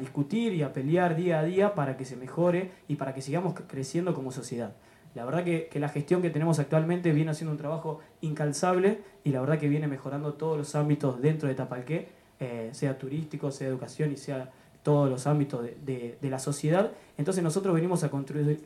discutir 0.00 0.54
y 0.54 0.62
a 0.62 0.72
pelear 0.72 1.16
día 1.16 1.40
a 1.40 1.44
día 1.44 1.74
para 1.74 1.98
que 1.98 2.06
se 2.06 2.16
mejore 2.16 2.70
y 2.88 2.96
para 2.96 3.12
que 3.12 3.20
sigamos 3.20 3.52
creciendo 3.66 4.14
como 4.14 4.32
sociedad. 4.32 4.72
La 5.14 5.26
verdad 5.26 5.44
que, 5.44 5.68
la 5.74 5.90
gestión 5.90 6.22
que 6.22 6.30
tenemos 6.30 6.58
actualmente 6.58 7.12
viene 7.12 7.30
haciendo 7.30 7.52
un 7.52 7.58
trabajo 7.58 8.00
incalzable 8.22 9.00
y 9.22 9.28
la 9.28 9.42
verdad 9.42 9.58
que 9.58 9.68
viene 9.68 9.86
mejorando 9.86 10.32
todos 10.32 10.56
los 10.56 10.74
ámbitos 10.74 11.20
dentro 11.20 11.46
de 11.46 11.54
Tapalqué, 11.54 12.08
eh, 12.40 12.70
sea 12.72 12.96
turístico, 12.96 13.50
sea 13.50 13.68
educación 13.68 14.12
y 14.12 14.16
sea 14.16 14.50
todos 14.82 15.10
los 15.10 15.26
ámbitos 15.26 15.62
de, 15.62 16.16
la 16.22 16.38
sociedad. 16.38 16.90
Entonces 17.18 17.44
nosotros 17.44 17.74
venimos 17.74 18.02
a 18.02 18.10
construir, 18.10 18.62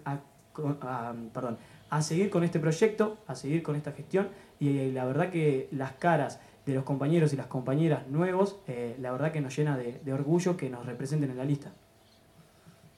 perdón, 1.35 1.59
a 1.90 2.02
seguir 2.02 2.30
con 2.30 2.45
este 2.45 2.59
proyecto, 2.59 3.18
a 3.26 3.35
seguir 3.35 3.62
con 3.62 3.76
esta 3.76 3.92
gestión 3.92 4.28
y, 4.61 4.90
la 4.92 5.04
verdad 5.04 5.30
que 5.30 5.68
las 5.73 5.92
caras 5.92 6.40
de 6.66 6.75
los 6.75 6.85
compañeros 6.85 7.33
y 7.33 7.37
las 7.37 7.47
compañeras 7.47 8.07
nuevos, 8.09 8.59
eh, 8.66 8.97
la 9.00 9.12
verdad 9.12 9.33
que 9.33 9.40
nos 9.40 9.57
llena 9.57 9.76
de, 9.76 10.12
orgullo 10.12 10.57
que 10.57 10.68
nos 10.68 10.85
representen 10.85 11.30
en 11.30 11.38
la 11.38 11.45
lista. 11.45 11.73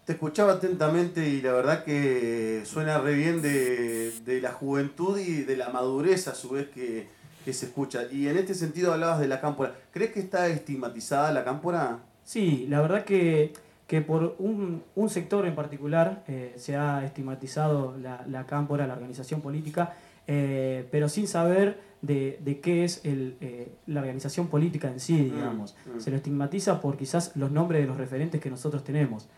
Te 0.06 0.14
escuchaba 0.14 0.54
atentamente 0.54 1.28
y 1.28 1.40
la 1.40 1.52
verdad 1.52 1.85
que 1.85 2.62
suena 2.64 2.99
re 2.99 3.14
bien 3.14 3.42
de, 3.42 4.40
la 4.42 4.52
juventud 4.52 5.18
y 5.18 5.42
de 5.42 5.56
la 5.56 5.68
madurez 5.68 6.26
a 6.26 6.35
su 6.35 6.50
vez 6.50 6.68
que, 6.68 7.06
que, 7.44 7.52
se 7.52 7.66
escucha. 7.66 8.04
Y 8.11 8.26
en 8.26 8.38
este 8.38 8.54
sentido 8.54 8.92
hablabas 8.92 9.20
de 9.20 9.28
la 9.28 9.40
cámpora. 9.40 9.76
¿Crees 9.92 10.11
que 10.11 10.20
está 10.20 10.49
estigmatizada 10.49 11.30
la 11.30 11.44
cámpora? 11.44 12.00
Sí, 12.25 12.66
la 12.68 12.80
verdad 12.80 13.04
que 13.04 13.52
que 13.90 14.02
por 14.02 14.37
un, 14.38 14.85
un 14.94 15.11
sector 15.11 15.44
en 15.47 15.56
particular 15.56 16.23
eh, 16.28 16.52
se 16.54 16.76
ha 16.76 17.04
estigmatizado 17.04 17.97
la, 17.99 18.25
la 18.28 18.47
cámpora, 18.47 18.87
la 18.87 18.92
organización 18.92 19.40
política, 19.40 19.94
eh, 20.28 20.87
pero 20.92 21.09
sin 21.09 21.26
saber 21.26 21.80
de, 22.00 22.38
de 22.40 22.61
qué 22.61 22.85
es 22.85 23.04
el, 23.04 23.37
eh, 23.40 23.73
la 23.88 23.99
organización 23.99 24.47
política 24.47 24.87
en 24.87 25.00
sí, 25.00 25.14
mm, 25.14 25.35
digamos. 25.35 25.75
Mm. 25.92 25.99
Se 25.99 26.12
lo 26.12 26.18
estigmatiza 26.18 26.80
por 26.80 26.97
quizás 26.97 27.32
los 27.35 27.50
nombres 27.50 27.80
de 27.80 27.88
los 27.88 27.97
referentes 27.97 28.40
que 28.40 28.49
nosotros 28.49 28.85
tenemos. 28.85 29.28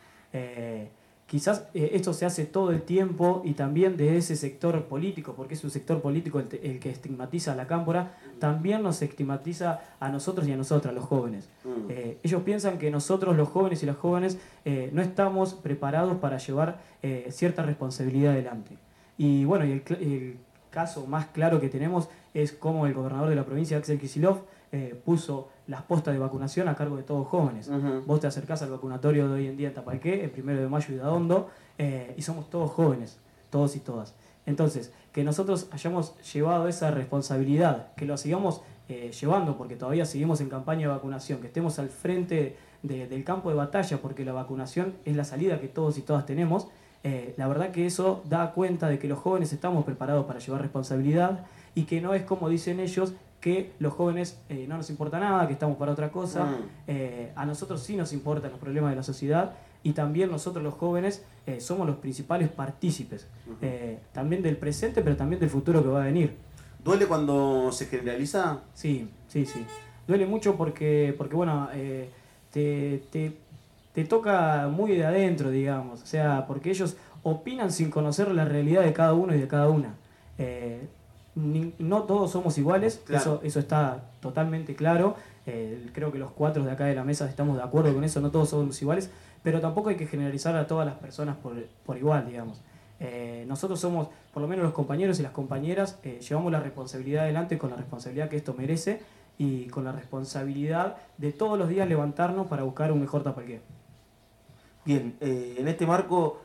Quizás 1.32 1.66
eh, 1.72 1.92
esto 1.94 2.12
se 2.12 2.26
hace 2.26 2.44
todo 2.44 2.72
el 2.72 2.82
tiempo 2.82 3.40
y 3.42 3.54
también 3.54 3.96
de 3.96 4.18
ese 4.18 4.36
sector 4.36 4.84
político, 4.84 5.32
porque 5.34 5.54
es 5.54 5.64
un 5.64 5.70
sector 5.70 6.02
político 6.02 6.40
el, 6.40 6.78
que 6.78 6.90
estigmatiza 6.90 7.52
a 7.52 7.54
la 7.54 7.66
cámpora, 7.66 8.18
también 8.38 8.82
nos 8.82 9.00
estigmatiza 9.00 9.80
a 9.98 10.10
nosotros 10.10 10.46
y 10.46 10.52
a 10.52 10.58
nosotras, 10.58 10.92
los 10.92 11.06
jóvenes. 11.06 11.48
Mm. 11.64 11.90
Eh, 11.90 12.18
ellos 12.22 12.42
piensan 12.42 12.76
que 12.76 12.90
nosotros, 12.90 13.34
los 13.34 13.48
jóvenes 13.48 13.82
y 13.82 13.86
las 13.86 13.96
jóvenes, 13.96 14.36
eh, 14.66 14.90
no 14.92 15.00
estamos 15.00 15.54
preparados 15.54 16.18
para 16.18 16.36
llevar 16.36 16.80
cierta 17.30 17.62
responsabilidad 17.62 18.34
adelante. 18.34 18.76
Y 19.16 19.46
bueno, 19.46 19.64
y 19.64 19.72
el, 19.72 20.36
caso 20.72 21.06
más 21.06 21.26
claro 21.26 21.60
que 21.60 21.68
tenemos 21.68 22.08
es 22.34 22.52
cómo 22.52 22.86
el 22.86 22.94
gobernador 22.94 23.28
de 23.28 23.36
la 23.36 23.44
provincia, 23.44 23.76
Axel 23.76 24.00
Kisilov, 24.00 24.40
puso 25.04 25.50
las 25.66 25.82
postas 25.82 26.14
de 26.14 26.18
vacunación 26.18 26.68
a 26.68 26.74
cargo 26.74 26.96
de 26.96 27.02
todos 27.02 27.28
jóvenes. 27.28 27.70
Vos 28.06 28.20
te 28.20 28.26
acercás 28.26 28.62
al 28.62 28.70
vacunatorio 28.70 29.28
de 29.28 29.34
hoy 29.34 29.46
en 29.46 29.56
día 29.56 29.68
en 29.68 29.74
Tapalqué, 29.74 30.24
el 30.24 30.30
primero 30.30 30.60
de 30.60 30.68
mayo 30.68 30.86
y 30.90 30.96
de 30.96 31.02
Adondo, 31.02 31.50
eh, 31.78 32.14
y 32.16 32.22
somos 32.22 32.50
todos 32.50 32.70
jóvenes, 32.70 33.18
todos 33.50 33.76
y 33.76 33.80
todas. 33.80 34.14
Entonces, 34.44 34.92
que 35.12 35.24
nosotros 35.24 35.68
hayamos 35.70 36.14
llevado 36.32 36.68
esa 36.68 36.90
responsabilidad, 36.90 37.94
que 37.94 38.06
lo 38.06 38.16
sigamos 38.16 38.62
eh, 38.88 39.12
llevando, 39.18 39.56
porque 39.56 39.76
todavía 39.76 40.04
seguimos 40.04 40.40
en 40.40 40.48
campaña 40.48 40.88
de 40.88 40.94
vacunación, 40.94 41.40
que 41.40 41.46
estemos 41.46 41.78
al 41.78 41.88
frente 41.88 42.56
del 42.82 43.22
campo 43.22 43.48
de 43.50 43.54
batalla, 43.54 43.98
porque 44.02 44.24
la 44.24 44.32
vacunación 44.32 44.94
es 45.04 45.14
la 45.14 45.24
salida 45.24 45.60
que 45.60 45.68
todos 45.68 45.98
y 45.98 46.02
todas 46.02 46.26
tenemos, 46.26 46.66
eh, 47.04 47.34
la 47.36 47.48
verdad 47.48 47.70
que 47.70 47.86
eso 47.86 48.22
da 48.28 48.52
cuenta 48.52 48.88
de 48.88 48.98
que 48.98 49.08
los 49.08 49.18
jóvenes 49.18 49.52
estamos 49.52 49.84
preparados 49.84 50.24
para 50.26 50.38
llevar 50.38 50.62
responsabilidad 50.62 51.46
y 51.74 51.84
que 51.84 52.00
no 52.00 52.14
es 52.14 52.22
como 52.22 52.48
dicen 52.48 52.80
ellos, 52.80 53.14
que 53.40 53.72
los 53.80 53.92
jóvenes 53.92 54.38
eh, 54.48 54.66
no 54.68 54.76
nos 54.76 54.88
importa 54.88 55.18
nada, 55.18 55.46
que 55.48 55.54
estamos 55.54 55.76
para 55.76 55.92
otra 55.92 56.12
cosa. 56.12 56.44
Mm. 56.44 56.56
Eh, 56.86 57.32
a 57.34 57.44
nosotros 57.44 57.82
sí 57.82 57.96
nos 57.96 58.12
importan 58.12 58.52
los 58.52 58.60
problemas 58.60 58.90
de 58.90 58.96
la 58.96 59.02
sociedad 59.02 59.54
y 59.82 59.92
también 59.92 60.30
nosotros 60.30 60.62
los 60.62 60.74
jóvenes 60.74 61.24
somos 61.58 61.88
los 61.88 61.96
principales 61.96 62.48
partícipes, 62.48 63.26
también 64.12 64.44
del 64.44 64.56
presente, 64.56 65.02
pero 65.02 65.16
también 65.16 65.40
del 65.40 65.50
futuro 65.50 65.82
que 65.82 65.88
va 65.88 66.02
a 66.02 66.04
venir. 66.04 66.36
¿Duele 66.84 67.06
cuando 67.06 67.72
se 67.72 67.86
generaliza? 67.86 68.60
Sí, 68.74 69.10
sí, 69.26 69.44
sí. 69.44 69.66
Duele 70.06 70.24
mucho 70.24 70.54
porque, 70.54 71.12
porque 71.18 71.34
bueno, 71.34 71.68
te, 72.52 73.02
te, 73.10 73.36
toca 74.04 74.68
muy 74.68 74.92
de 74.96 75.04
adentro, 75.04 75.50
digamos. 75.50 76.02
O 76.02 76.06
sea, 76.06 76.46
porque 76.46 76.70
ellos 76.70 76.96
opinan 77.22 77.70
sin 77.70 77.90
conocer 77.90 78.30
la 78.30 78.44
realidad 78.44 78.82
de 78.82 78.92
cada 78.92 79.14
uno 79.14 79.34
y 79.34 79.38
de 79.38 79.48
cada 79.48 79.68
una 79.68 79.94
no 81.34 82.02
todos 82.02 82.30
somos 82.30 82.58
iguales, 82.58 83.02
eso, 83.08 83.40
eso 83.42 83.58
está 83.58 84.02
totalmente 84.20 84.74
claro. 84.74 85.16
Eh, 85.46 85.88
creo 85.92 86.12
que 86.12 86.18
los 86.18 86.30
cuatro 86.30 86.64
de 86.64 86.70
acá 86.70 86.84
de 86.84 86.94
la 86.94 87.04
mesa 87.04 87.28
estamos 87.28 87.56
de 87.56 87.62
acuerdo 87.62 87.92
con 87.94 88.04
eso, 88.04 88.20
no 88.20 88.30
todos 88.30 88.50
somos 88.50 88.80
iguales, 88.82 89.10
pero 89.42 89.60
tampoco 89.60 89.88
hay 89.88 89.96
que 89.96 90.06
generalizar 90.06 90.54
a 90.56 90.66
todas 90.66 90.86
las 90.86 90.96
personas 90.96 91.36
por, 91.36 91.96
igual, 91.96 92.26
digamos. 92.26 92.60
Eh, 93.00 93.44
nosotros 93.48 93.80
somos, 93.80 94.08
por 94.32 94.42
lo 94.42 94.48
menos 94.48 94.64
los 94.64 94.74
compañeros 94.74 95.18
y 95.18 95.22
las 95.22 95.32
compañeras, 95.32 95.98
eh, 96.04 96.20
llevamos 96.20 96.52
la 96.52 96.60
responsabilidad 96.60 97.24
adelante 97.24 97.58
con 97.58 97.70
la 97.70 97.76
responsabilidad 97.76 98.28
que 98.28 98.36
esto 98.36 98.54
merece 98.56 99.00
y 99.38 99.66
con 99.66 99.84
la 99.84 99.92
responsabilidad 99.92 100.96
de 101.18 101.32
todos 101.32 101.58
los 101.58 101.68
días 101.68 101.88
levantarnos 101.88 102.46
para 102.46 102.62
buscar 102.62 102.92
un 102.92 103.00
mejor 103.00 103.22
tapalqué. 103.22 103.60
Bien, 104.84 105.16
en 105.20 105.68
este 105.68 105.86
marco, 105.86 106.40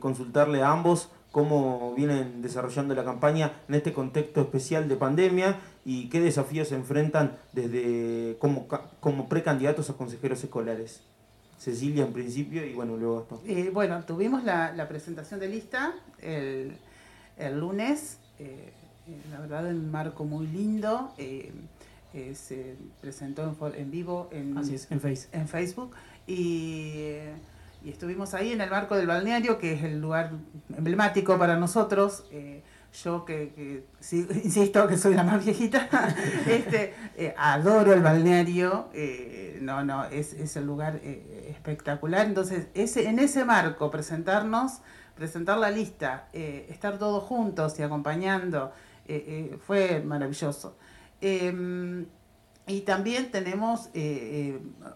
consultarle 0.00 0.62
a 0.62 0.72
ambos 0.72 1.10
cómo 1.32 1.94
vienen 1.96 2.42
desarrollando 2.42 2.94
la 2.94 3.04
campaña 3.04 3.52
en 3.68 3.74
este 3.74 3.92
contexto 3.92 4.42
especial 4.42 4.88
de 4.88 4.96
pandemia 4.96 5.58
y 5.84 6.08
qué 6.10 6.20
desafíos 6.20 6.68
se 6.68 6.76
enfrentan 6.76 7.36
desde 7.52 8.36
como, 8.38 8.68
como 9.00 9.28
precandidatos 9.28 9.90
a 9.90 9.94
consejeros 9.94 10.44
escolares. 10.44 11.02
Cecilia 11.58 12.04
en 12.04 12.12
principio 12.12 12.66
y 12.66 12.74
bueno, 12.74 12.96
luego 12.96 13.22
esto. 13.22 13.40
Eh, 13.46 13.70
bueno, 13.72 14.02
tuvimos 14.04 14.44
la, 14.44 14.86
presentación 14.88 15.40
de 15.40 15.48
lista 15.48 15.94
el, 16.20 16.76
lunes, 17.58 18.18
eh, 18.38 18.72
la 19.30 19.40
verdad 19.40 19.70
en 19.70 19.76
un 19.76 19.90
marco 19.90 20.24
muy 20.24 20.46
lindo, 20.46 21.12
eh, 21.18 21.52
se 22.34 22.76
presentó 23.00 23.56
en, 23.74 23.90
vivo 23.90 24.28
en, 24.32 24.56
en, 24.58 25.00
face. 25.00 25.28
en 25.32 25.48
Facebook 25.48 25.92
y 26.26 27.14
y 27.84 27.90
estuvimos 27.90 28.34
ahí 28.34 28.52
en 28.52 28.60
el 28.60 28.70
marco 28.70 28.96
del 28.96 29.06
balneario, 29.06 29.58
que 29.58 29.74
es 29.74 29.82
el 29.82 30.00
lugar 30.00 30.32
emblemático 30.76 31.38
para 31.38 31.56
nosotros. 31.56 32.24
Eh, 32.30 32.62
yo 33.02 33.24
que, 33.24 33.84
insisto 34.12 34.86
que 34.86 34.98
soy 34.98 35.14
la 35.14 35.24
más 35.24 35.44
viejita, 35.44 35.88
este, 36.46 36.94
eh, 37.16 37.34
adoro 37.36 37.92
el 37.92 38.02
balneario, 38.02 38.88
eh, 38.92 39.58
no, 39.62 39.84
no, 39.84 40.04
es, 40.04 40.32
es 40.34 40.56
el 40.56 40.66
lugar 40.66 41.00
espectacular. 41.48 42.26
Entonces, 42.26 42.68
ese, 42.74 43.08
en 43.08 43.18
ese 43.18 43.44
marco, 43.44 43.90
presentarnos, 43.90 44.80
presentar 45.16 45.58
la 45.58 45.70
lista, 45.70 46.28
estar 46.32 46.98
todos 46.98 47.24
juntos 47.24 47.78
y 47.78 47.82
acompañando, 47.82 48.72
fue 49.66 50.00
maravilloso. 50.00 50.76
Em, 51.20 52.06
y 52.66 52.80
también 52.82 53.30
tenemos 53.30 53.90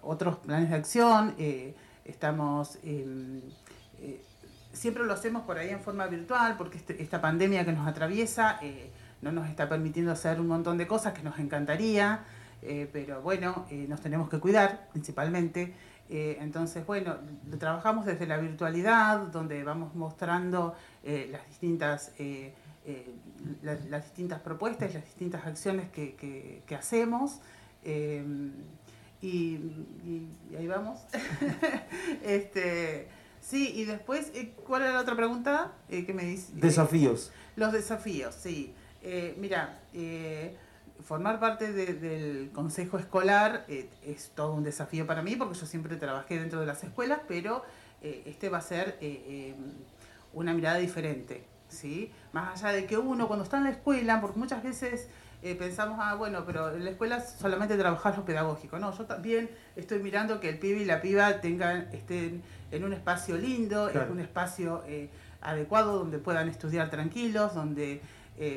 otros 0.02 0.38
planes 0.38 0.71
de 0.71 0.76
acción. 0.76 1.35
Estamos, 2.06 2.78
em, 2.84 3.40
eh, 4.00 4.22
siempre 4.72 5.04
lo 5.04 5.12
hacemos 5.12 5.42
por 5.42 5.58
ahí 5.58 5.70
en 5.70 5.80
forma 5.80 6.06
virtual 6.06 6.54
porque 6.56 6.78
este, 6.78 7.02
esta 7.02 7.20
pandemia 7.20 7.64
que 7.64 7.72
nos 7.72 7.86
atraviesa 7.86 8.58
eh, 8.62 8.90
no 9.22 9.32
nos 9.32 9.48
está 9.48 9.68
permitiendo 9.68 10.12
hacer 10.12 10.40
un 10.40 10.46
montón 10.46 10.78
de 10.78 10.86
cosas 10.86 11.14
que 11.14 11.22
nos 11.22 11.38
encantaría, 11.38 12.25
eh, 12.62 12.88
pero 12.92 13.22
bueno, 13.22 13.66
nos 13.88 14.00
tenemos 14.00 14.28
que 14.28 14.38
cuidar 14.38 14.88
principalmente. 14.92 15.75
entonces, 16.08 16.86
bueno, 16.86 17.16
trabajamos 17.58 18.06
desde 18.06 18.26
la 18.26 18.36
virtualidad, 18.36 19.18
donde 19.32 19.64
vamos 19.64 19.94
mostrando 19.94 20.76
las 21.04 21.46
distintas... 21.48 22.12
las 23.62 24.04
distintas 24.04 24.40
propuestas 24.40 24.94
las 24.94 25.04
distintas 25.04 25.44
acciones 25.44 25.90
que, 25.90 26.62
que 26.64 26.75
hacemos. 26.76 27.40
Em, 29.23 29.87
y, 30.04 30.56
ahí 30.56 30.66
vamos. 30.66 31.00
este, 32.23 33.08
sí, 33.40 33.73
y 33.75 33.85
después, 33.85 34.30
eh, 34.35 34.52
¿cuál 34.66 34.82
era 34.82 34.92
la 34.92 35.00
otra 35.00 35.16
pregunta 35.16 35.73
eh, 35.88 36.04
que 36.04 36.12
me 36.12 36.25
dice? 36.25 36.52
Desafíos. 36.54 37.32
los 37.56 37.73
desafíos, 37.73 38.35
sí. 38.35 38.75
Eh, 39.02 39.37
mira, 39.38 39.80
formar 41.04 41.38
parte 41.38 41.73
del 41.73 42.50
consejo 42.52 42.99
escolar 42.99 43.64
es 43.68 44.30
todo 44.35 44.54
un 44.54 44.64
desafío 44.64 45.06
para 45.06 45.23
mí 45.23 45.37
porque 45.37 45.56
yo 45.56 45.66
siempre 45.66 45.96
trabajé 45.96 46.40
dentro 46.40 46.58
de 46.58 46.66
las 46.66 46.82
escuelas, 46.82 47.20
pero 47.28 47.62
este 48.02 48.49
va 48.49 48.58
a 48.58 48.62
ser 48.62 48.99
una 50.32 50.54
mirada 50.54 50.78
diferente, 50.78 51.44
¿sí? 51.68 52.11
Más 52.32 52.64
allá 52.64 52.75
de 52.75 52.87
que 52.87 52.99
uno 52.99 53.28
cuando 53.28 53.44
está 53.44 53.58
en 53.58 53.64
la 53.64 53.70
escuela, 53.70 54.20
porque 54.20 54.40
muchas 54.40 54.64
veces 54.64 55.08
eh, 55.43 55.55
pensamos, 55.55 55.99
ah, 56.00 56.14
bueno, 56.14 56.45
pero 56.47 56.75
en 56.75 56.85
la 56.85 56.90
escuela 56.90 57.21
solamente 57.21 57.76
trabajar 57.76 58.16
lo 58.16 58.25
pedagógico. 58.25 58.78
No, 58.78 58.97
yo 58.97 59.05
también 59.05 59.50
estoy 59.76 59.99
mirando 60.00 60.40
que 60.40 60.49
el 60.49 60.59
pibe 60.59 60.81
y 60.81 60.85
la 60.85 61.00
piba 61.00 61.40
tengan, 61.40 61.88
estén 61.93 62.43
en 62.71 62.85
un 62.85 62.93
espacio 62.93 63.37
lindo, 63.37 63.90
en 63.90 64.11
un 64.11 64.21
espacio 64.21 64.83
eh, 64.87 65.09
adecuado 65.40 65.99
donde 65.99 66.19
puedan 66.19 66.49
estudiar 66.49 66.90
tranquilos, 66.90 67.55
donde 67.55 68.00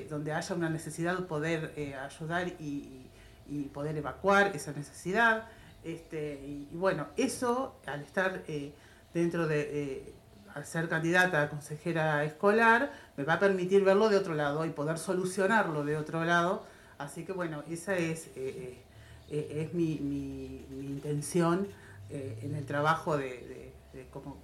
donde 0.10 0.34
haya 0.34 0.56
una 0.56 0.70
necesidad 0.70 1.18
de 1.18 1.24
poder 1.24 1.74
ayudar 2.06 2.50
y, 2.60 3.06
poder 3.74 3.96
evacuar 3.96 4.52
esa 4.54 4.74
necesidad. 4.74 5.46
Este, 5.86 6.34
y, 6.34 6.68
bueno, 6.74 7.08
eso 7.16 7.80
al 7.86 8.02
estar 8.02 8.44
dentro 9.14 9.48
de, 9.48 10.14
al 10.60 10.66
ser 10.66 10.90
candidata 10.90 11.42
a 11.42 11.50
consejera 11.50 12.24
escolar, 12.26 12.92
me 13.16 13.24
va 13.24 13.36
a 13.36 13.40
permitir 13.40 13.82
verlo 13.84 14.10
de 14.10 14.18
otro 14.18 14.36
lado 14.36 14.66
y 14.66 14.72
poder 14.72 14.98
solucionarlo 14.98 15.86
de 15.86 15.96
otro 15.96 16.26
lado. 16.26 16.64
Así 16.98 17.24
que 17.24 17.32
bueno, 17.32 17.64
esa 17.70 17.96
es, 17.96 18.28
eh, 18.36 18.78
eh, 19.30 19.64
es 19.64 19.74
mi, 19.74 20.00
mi, 20.00 20.66
intención 20.86 21.68
eh, 22.10 22.40
en 22.42 22.56
el 22.56 22.66
trabajo 22.66 23.18
de, 23.18 23.72
como 24.12 24.38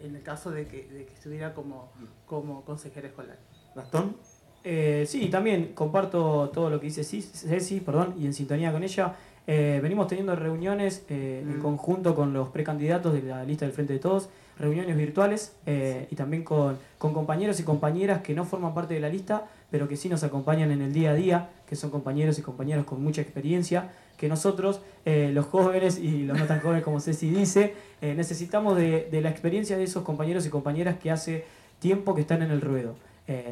en 0.00 0.14
el 0.14 0.22
caso 0.22 0.52
de 0.52 0.68
que, 0.68 0.86
de 0.86 1.06
que 1.06 1.14
estuviera 1.14 1.54
como, 1.54 1.90
como 2.24 2.64
consejera 2.64 3.08
escolar. 3.08 3.38
Gastón. 3.74 4.16
sí, 4.62 5.28
también 5.28 5.72
comparto 5.74 6.50
todo 6.50 6.70
lo 6.70 6.78
que 6.78 6.86
dice 6.86 7.02
Ceci, 7.02 7.80
perdón, 7.80 8.14
y 8.16 8.26
en 8.26 8.32
sintonía 8.32 8.70
con 8.70 8.84
ella. 8.84 9.16
Venimos 9.46 10.06
teniendo 10.06 10.36
reuniones 10.36 11.04
en 11.08 11.58
mm. 11.58 11.62
conjunto 11.62 12.14
con 12.14 12.32
los 12.32 12.48
precandidatos 12.48 13.12
de 13.12 13.22
la 13.22 13.44
lista 13.44 13.64
del 13.64 13.74
Frente 13.74 13.94
de 13.94 13.98
Todos 13.98 14.28
reuniones 14.58 14.96
virtuales 14.96 15.56
eh, 15.66 16.06
y 16.10 16.16
también 16.16 16.44
con, 16.44 16.78
compañeros 16.98 17.58
y 17.60 17.64
compañeras 17.64 18.22
que 18.22 18.34
no 18.34 18.44
forman 18.44 18.74
parte 18.74 18.94
de 18.94 19.00
la 19.00 19.08
lista, 19.08 19.46
pero 19.70 19.88
que 19.88 19.96
sí 19.96 20.08
nos 20.08 20.22
acompañan 20.22 20.70
en 20.70 20.82
el 20.82 20.92
día 20.92 21.10
a 21.10 21.14
día, 21.14 21.50
que 21.66 21.76
son 21.76 21.90
compañeros 21.90 22.38
y 22.38 22.42
compañeras 22.42 22.84
con 22.84 23.02
mucha 23.02 23.22
experiencia, 23.22 23.90
que 24.16 24.28
nosotros, 24.28 24.80
eh, 25.04 25.30
los 25.32 25.46
jóvenes 25.46 25.98
y 25.98 26.24
los 26.24 26.38
no 26.38 26.46
tan 26.46 26.60
jóvenes 26.60 26.84
como 26.84 27.00
Ceci 27.00 27.30
dice, 27.30 27.74
eh, 28.00 28.14
necesitamos 28.14 28.76
de, 28.76 29.08
la 29.20 29.30
experiencia 29.30 29.76
de 29.76 29.84
esos 29.84 30.04
compañeros 30.04 30.46
y 30.46 30.50
compañeras 30.50 30.96
que 30.98 31.10
hace 31.10 31.44
tiempo 31.80 32.14
que 32.14 32.20
están 32.20 32.42
en 32.42 32.50
el 32.52 32.60
ruedo. 32.60 32.94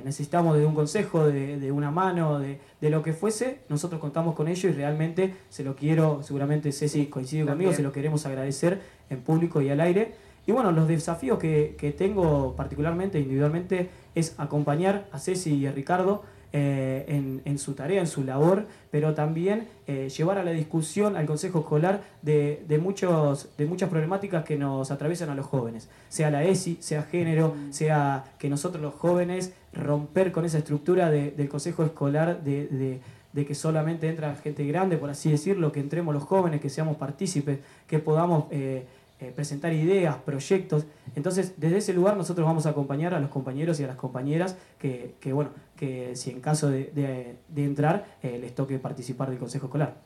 Necesitamos 0.04 0.58
de 0.58 0.66
un 0.66 0.74
consejo, 0.74 1.26
de, 1.26 1.72
una 1.72 1.90
mano, 1.90 2.38
de, 2.38 2.58
lo 2.90 3.02
que 3.02 3.12
fuese, 3.12 3.60
nosotros 3.68 4.00
contamos 4.00 4.34
con 4.34 4.48
ello 4.48 4.68
y 4.68 4.72
realmente 4.72 5.34
se 5.48 5.64
lo 5.64 5.76
quiero, 5.76 6.22
seguramente 6.22 6.72
Ceci 6.72 7.06
coincide 7.06 7.46
conmigo, 7.46 7.72
se 7.72 7.82
lo 7.82 7.92
queremos 7.92 8.26
agradecer 8.26 8.80
en 9.08 9.20
público 9.20 9.60
y 9.62 9.70
al 9.70 9.80
aire. 9.80 10.14
Y 10.46 10.52
bueno, 10.52 10.72
los 10.72 10.88
desafíos 10.88 11.38
que, 11.38 11.94
tengo 11.96 12.54
particularmente, 12.56 13.20
individualmente, 13.20 13.90
es 14.14 14.34
acompañar 14.38 15.08
a 15.12 15.18
Ceci 15.18 15.54
y 15.54 15.66
a 15.66 15.72
Ricardo 15.72 16.24
eh, 16.52 17.40
en, 17.44 17.58
su 17.58 17.74
tarea, 17.74 18.00
en 18.00 18.08
su 18.08 18.24
labor, 18.24 18.66
pero 18.90 19.14
también 19.14 19.68
eh, 19.86 20.08
llevar 20.08 20.38
a 20.38 20.42
la 20.42 20.50
discusión 20.50 21.16
al 21.16 21.24
Consejo 21.26 21.60
Escolar 21.60 22.02
de, 22.22 22.80
muchos, 22.82 23.48
de 23.56 23.66
muchas 23.66 23.88
problemáticas 23.88 24.44
que 24.44 24.56
nos 24.56 24.90
atraviesan 24.90 25.30
a 25.30 25.36
los 25.36 25.46
jóvenes, 25.46 25.88
sea 26.08 26.30
la 26.30 26.42
ESI, 26.42 26.78
sea 26.80 27.04
género, 27.04 27.54
sea 27.70 28.24
que 28.38 28.48
nosotros 28.48 28.82
los 28.82 28.94
jóvenes 28.94 29.52
romper 29.72 30.32
con 30.32 30.44
esa 30.44 30.58
estructura 30.58 31.10
del 31.10 31.48
Consejo 31.48 31.84
Escolar 31.84 32.42
de, 32.42 33.00
que 33.34 33.54
solamente 33.54 34.08
entra 34.08 34.34
gente 34.34 34.66
grande, 34.66 34.96
por 34.96 35.10
así 35.10 35.30
decirlo, 35.30 35.70
que 35.70 35.78
entremos 35.78 36.12
los 36.12 36.24
jóvenes, 36.24 36.60
que 36.60 36.68
seamos 36.68 36.96
partícipes, 36.96 37.60
que 37.86 37.98
podamos... 38.00 38.46
Eh, 38.50 38.84
eh, 39.20 39.32
presentar 39.36 39.72
ideas, 39.74 40.16
proyectos. 40.16 40.86
Entonces, 41.14 41.52
desde 41.58 41.76
ese 41.76 41.92
lugar 41.92 42.16
nosotros 42.16 42.46
vamos 42.46 42.64
a 42.64 42.70
acompañar 42.70 43.12
a 43.12 43.20
los 43.20 43.28
compañeros 43.28 43.78
y 43.78 43.84
a 43.84 43.86
las 43.86 43.96
compañeras 43.96 44.56
que, 44.78 45.14
bueno, 45.32 45.50
que 45.76 46.16
si 46.16 46.30
en 46.30 46.40
caso 46.40 46.70
de, 46.70 47.36
entrar 47.54 48.16
eh, 48.22 48.38
les 48.40 48.54
toque 48.54 48.78
participar 48.78 49.28
del 49.28 49.38
Consejo 49.38 49.66
Escolar. 49.66 49.96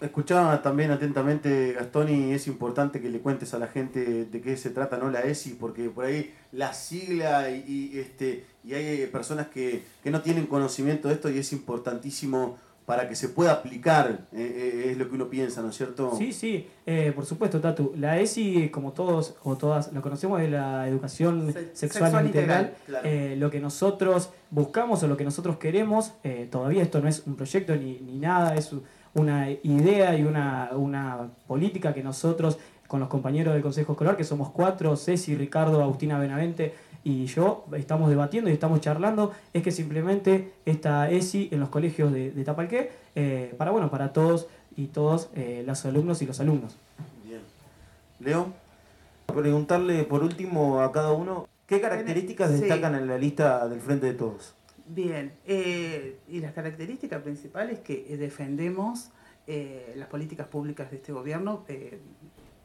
Escuchaba 0.00 0.62
también 0.62 0.90
atentamente, 0.90 1.74
Gastón, 1.74 2.08
y 2.08 2.32
es 2.32 2.46
importante 2.46 3.02
que 3.02 3.10
le 3.10 3.20
cuentes 3.20 3.52
a 3.52 3.58
la 3.58 3.68
gente 3.68 4.24
de 4.24 4.40
qué 4.40 4.56
se 4.56 4.70
trata 4.70 4.96
no 4.96 5.10
la 5.10 5.20
ESI, 5.20 5.50
porque 5.50 5.90
por 5.90 6.06
ahí 6.06 6.34
la 6.52 6.72
sigla 6.72 7.50
y, 7.50 7.98
este, 7.98 8.46
y 8.64 8.72
hay 8.72 9.06
personas 9.08 9.48
que, 9.48 9.82
que 10.02 10.10
no 10.10 10.22
tienen 10.22 10.46
conocimiento 10.46 11.08
de 11.08 11.14
esto 11.14 11.30
y 11.30 11.38
es 11.38 11.52
importantísimo 11.52 12.56
para 12.86 13.08
que 13.08 13.14
se 13.14 13.28
pueda 13.28 13.52
aplicar, 13.52 14.26
eh, 14.32 14.84
eh, 14.86 14.90
es 14.90 14.98
lo 14.98 15.08
que 15.08 15.14
uno 15.14 15.28
piensa, 15.28 15.62
¿no 15.62 15.68
es 15.68 15.76
cierto? 15.76 16.14
Sí, 16.16 16.32
sí, 16.32 16.68
eh, 16.84 17.12
por 17.14 17.24
supuesto, 17.24 17.60
Tatu. 17.60 17.92
La 17.96 18.18
ESI, 18.18 18.70
como 18.70 18.92
todos 18.92 19.36
o 19.44 19.56
todas 19.56 19.92
lo 19.92 20.02
conocemos, 20.02 20.40
de 20.40 20.48
la 20.48 20.88
educación 20.88 21.54
sexual, 21.72 22.26
integral. 22.26 22.74
lo 23.38 23.50
que 23.50 23.60
nosotros 23.60 24.30
buscamos 24.50 25.02
o 25.02 25.06
lo 25.06 25.16
que 25.16 25.24
nosotros 25.24 25.58
queremos, 25.58 26.12
todavía 26.50 26.82
esto 26.82 27.00
no 27.00 27.08
es 27.08 27.22
un 27.26 27.36
proyecto 27.36 27.76
ni, 27.76 28.00
ni 28.00 28.18
nada, 28.18 28.56
es 28.56 28.72
una 29.14 29.50
idea 29.50 30.16
y 30.16 30.24
una, 30.24 30.70
una 30.74 31.30
política 31.46 31.94
que 31.94 32.02
nosotros, 32.02 32.58
con 32.88 32.98
los 33.00 33.08
compañeros 33.08 33.54
del 33.54 33.62
Consejo 33.62 33.92
Escolar, 33.92 34.16
que 34.16 34.24
somos 34.24 34.50
cuatro, 34.50 34.96
Ceci, 34.96 35.36
Ricardo, 35.36 35.82
Agustina 35.82 36.18
Benavente, 36.18 36.74
y 37.04 37.26
yo 37.26 37.64
estamos 37.76 38.08
debatiendo 38.10 38.50
y 38.50 38.52
estamos 38.52 38.80
charlando 38.80 39.32
es 39.52 39.62
que 39.62 39.72
simplemente 39.72 40.52
esta 40.64 41.10
ESI 41.10 41.48
en 41.50 41.60
los 41.60 41.68
colegios 41.68 42.12
de, 42.12 42.30
de 42.30 42.44
Tapalqué 42.44 42.90
eh, 43.14 43.54
para 43.58 43.70
bueno 43.70 43.90
para 43.90 44.12
todos 44.12 44.46
y 44.76 44.86
todos 44.86 45.28
eh, 45.34 45.64
los 45.66 45.84
alumnos 45.84 46.22
y 46.22 46.26
los 46.26 46.40
alumnos. 46.40 46.76
Bien. 47.24 47.40
Leo. 48.20 48.52
Preguntarle 49.26 50.04
por 50.04 50.22
último 50.22 50.80
a 50.80 50.92
cada 50.92 51.12
uno 51.12 51.48
qué 51.66 51.80
características 51.80 52.52
destacan 52.52 52.94
en 52.94 53.06
la 53.06 53.18
lista 53.18 53.66
del 53.66 53.80
Frente 53.80 54.06
de 54.06 54.14
Todos. 54.14 54.54
Bien, 54.86 55.32
eh, 55.46 56.18
y 56.28 56.40
las 56.40 56.52
características 56.52 57.22
principales 57.22 57.78
que 57.80 58.16
defendemos 58.18 59.10
las 59.96 60.08
políticas 60.08 60.46
públicas 60.46 60.90
de 60.90 60.96
este 60.96 61.12
gobierno 61.12 61.64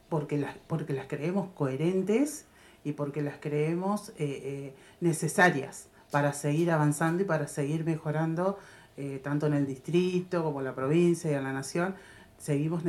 porque, 0.10 0.38
las, 0.38 0.56
porque 0.68 0.94
las 0.94 1.08
creemos 1.08 1.50
coherentes 1.56 2.46
y 2.88 2.94
porque 2.94 3.22
las 3.22 3.36
creemos 3.42 4.10
eh, 4.12 4.14
eh, 4.20 4.74
necesarias 5.02 5.90
para 6.10 6.32
seguir 6.32 6.72
avanzando 6.72 7.22
y 7.22 7.26
para 7.26 7.46
seguir 7.48 7.84
mejorando 7.84 8.58
eh, 8.96 9.20
tanto 9.22 9.48
en 9.48 9.56
el 9.56 9.68
distrito 9.68 10.42
como 10.42 10.60
en 10.60 10.66
la 10.66 10.74
provincia 10.74 11.30
y 11.30 11.34
en 11.34 11.44
la 11.44 11.52
nación. 11.52 11.96
Seguimos, 12.38 12.84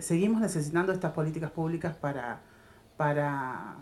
seguimos 0.00 0.40
necesitando 0.40 0.92
estas 0.92 1.12
políticas 1.12 1.52
públicas 1.52 1.94
para, 1.94 2.40
para, 2.96 3.76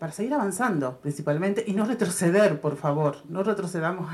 para 0.00 0.12
seguir 0.12 0.34
avanzando 0.34 0.98
principalmente 1.00 1.62
y 1.64 1.72
no 1.72 1.84
retroceder, 1.84 2.60
por 2.60 2.76
favor. 2.76 3.18
No 3.28 3.44
retrocedamos 3.44 4.12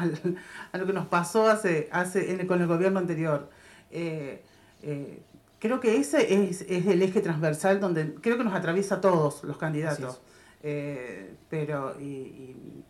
a 0.73 0.77
lo 0.77 0.85
que 0.85 0.93
nos 0.93 1.07
pasó 1.07 1.49
hace, 1.49 1.89
hace 1.91 2.47
con 2.47 2.61
el 2.61 2.67
gobierno 2.67 2.99
anterior. 2.99 3.49
creo 3.89 5.81
que 5.81 5.97
ese 5.97 6.51
es, 6.51 6.61
es, 6.69 6.87
el 6.87 7.01
eje 7.01 7.23
transversal 7.23 7.81
donde 7.81 8.15
creo 8.17 8.37
que 8.37 8.45
nos 8.45 8.53
atraviesa 8.53 8.97
a 8.97 9.01
todos 9.01 9.43
los 9.45 9.57
candidatos. 9.57 10.21
Eh, 10.63 11.35
pero, 11.49 12.01
y, 12.01 12.85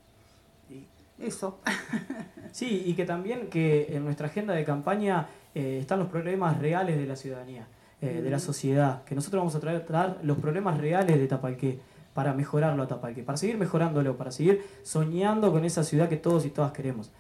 eso. 1.19 1.61
sí, 2.53 2.85
y 2.87 2.95
que 2.95 3.05
también 3.05 3.49
que 3.49 3.95
en 3.95 4.05
nuestra 4.05 4.29
agenda 4.29 4.55
de 4.55 4.65
campaña 4.65 5.29
eh, 5.55 5.79
están 5.81 5.99
los 5.99 6.09
problemas 6.09 6.59
reales 6.59 6.97
de 6.97 7.07
la 7.07 7.17
ciudadanía, 7.17 7.67
eh, 8.01 8.23
de 8.23 8.31
la 8.31 8.39
sociedad, 8.39 9.05
que 9.05 9.15
nosotros 9.15 9.41
vamos 9.41 9.55
a 9.55 9.61
tratar 9.61 10.19
los 10.23 10.39
problemas 10.39 10.79
reales 10.79 11.19
de 11.19 11.27
Tapalqué 11.27 11.79
para 12.15 12.33
mejorarlo 12.33 12.83
a 12.83 12.89
Tapalqué, 12.89 13.23
para 13.23 13.37
seguir 13.37 13.59
mejorándolo, 13.59 14.17
para 14.17 14.33
seguir 14.33 14.65
soñando 14.83 15.53
con 15.53 15.65
esa 15.65 15.85
ciudad 15.85 16.09
que 16.09 16.17
todos 16.17 16.47
y 16.47 16.51
todas 16.51 16.73
queremos. 16.73 17.11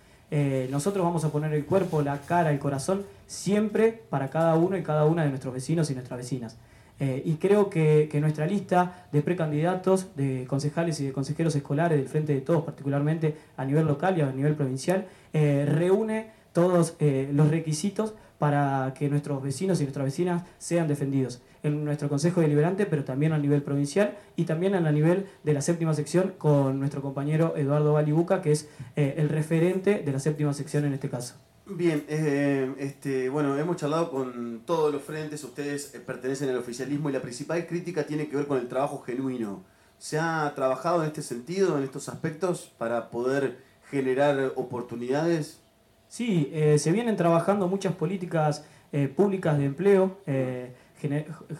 Nosotros 0.70 1.04
vamos 1.04 1.24
a 1.24 1.30
poner 1.30 1.52
el 1.52 1.64
cuerpo, 1.64 2.02
la 2.02 2.18
cara, 2.20 2.52
el 2.52 2.58
corazón, 2.58 3.04
siempre 3.26 4.02
para 4.10 4.30
cada 4.30 4.54
uno 4.54 4.76
y 4.76 4.82
cada 4.82 5.04
una 5.04 5.24
de 5.24 5.30
nuestros 5.30 5.52
vecinos 5.54 5.90
y 5.90 5.94
nuestras 5.94 6.18
vecinas. 6.18 6.56
Eh, 7.00 7.22
y 7.24 7.36
creo 7.36 7.70
que, 7.70 8.08
nuestra 8.20 8.46
lista 8.46 9.06
de 9.10 9.22
precandidatos, 9.22 10.14
de 10.16 10.44
concejales 10.46 11.00
y 11.00 11.06
de 11.06 11.12
consejeros 11.12 11.56
escolares 11.56 11.98
del 11.98 12.08
Frente 12.08 12.34
de 12.34 12.42
Todos, 12.42 12.62
particularmente 12.62 13.36
a 13.56 13.64
nivel 13.64 13.86
local 13.86 14.18
y 14.18 14.20
a 14.20 14.30
nivel 14.30 14.54
provincial, 14.54 15.06
eh, 15.32 15.66
reúne 15.66 16.30
todos 16.52 16.96
eh, 17.00 17.30
los 17.32 17.48
requisitos 17.48 18.12
para 18.38 18.92
que 18.98 19.08
nuestros 19.08 19.42
vecinos 19.42 19.80
y 19.80 19.84
nuestras 19.84 20.04
vecinas 20.04 20.42
sean 20.58 20.88
defendidos 20.88 21.40
en 21.62 21.84
nuestro 21.84 22.08
Consejo 22.08 22.40
Deliberante, 22.40 22.86
pero 22.86 23.04
también 23.04 23.32
a 23.32 23.38
nivel 23.38 23.62
provincial 23.62 24.16
y 24.36 24.44
también 24.44 24.74
a 24.74 24.92
nivel 24.92 25.26
de 25.44 25.54
la 25.54 25.62
séptima 25.62 25.94
sección 25.94 26.34
con 26.38 26.78
nuestro 26.78 27.02
compañero 27.02 27.54
Eduardo 27.56 27.92
Balibuca, 27.92 28.42
que 28.42 28.52
es 28.52 28.68
el 28.96 29.28
referente 29.28 30.02
de 30.04 30.12
la 30.12 30.20
séptima 30.20 30.52
sección 30.52 30.84
en 30.84 30.94
este 30.94 31.08
caso. 31.08 31.34
Bien, 31.72 32.04
eh, 32.08 32.74
este, 32.78 33.28
bueno, 33.28 33.56
hemos 33.56 33.76
charlado 33.76 34.10
con 34.10 34.62
todos 34.66 34.92
los 34.92 35.02
frentes, 35.02 35.44
ustedes 35.44 35.94
eh, 35.94 36.00
pertenecen 36.00 36.48
al 36.48 36.56
oficialismo 36.56 37.08
y 37.08 37.12
la 37.12 37.22
principal 37.22 37.64
crítica 37.64 38.02
tiene 38.04 38.28
que 38.28 38.36
ver 38.36 38.48
con 38.48 38.58
el 38.58 38.66
trabajo 38.66 39.02
genuino. 39.02 39.62
¿Se 39.96 40.18
ha 40.18 40.52
trabajado 40.56 41.02
en 41.02 41.06
este 41.06 41.22
sentido, 41.22 41.78
en 41.78 41.84
estos 41.84 42.08
aspectos, 42.08 42.72
para 42.76 43.10
poder 43.10 43.58
generar 43.88 44.52
oportunidades? 44.56 45.60
Sí, 46.08 46.50
eh, 46.52 46.76
se 46.80 46.90
vienen 46.90 47.16
trabajando 47.16 47.68
muchas 47.68 47.94
políticas 47.94 48.64
públicas 49.14 49.56
de 49.56 49.66
empleo. 49.66 50.18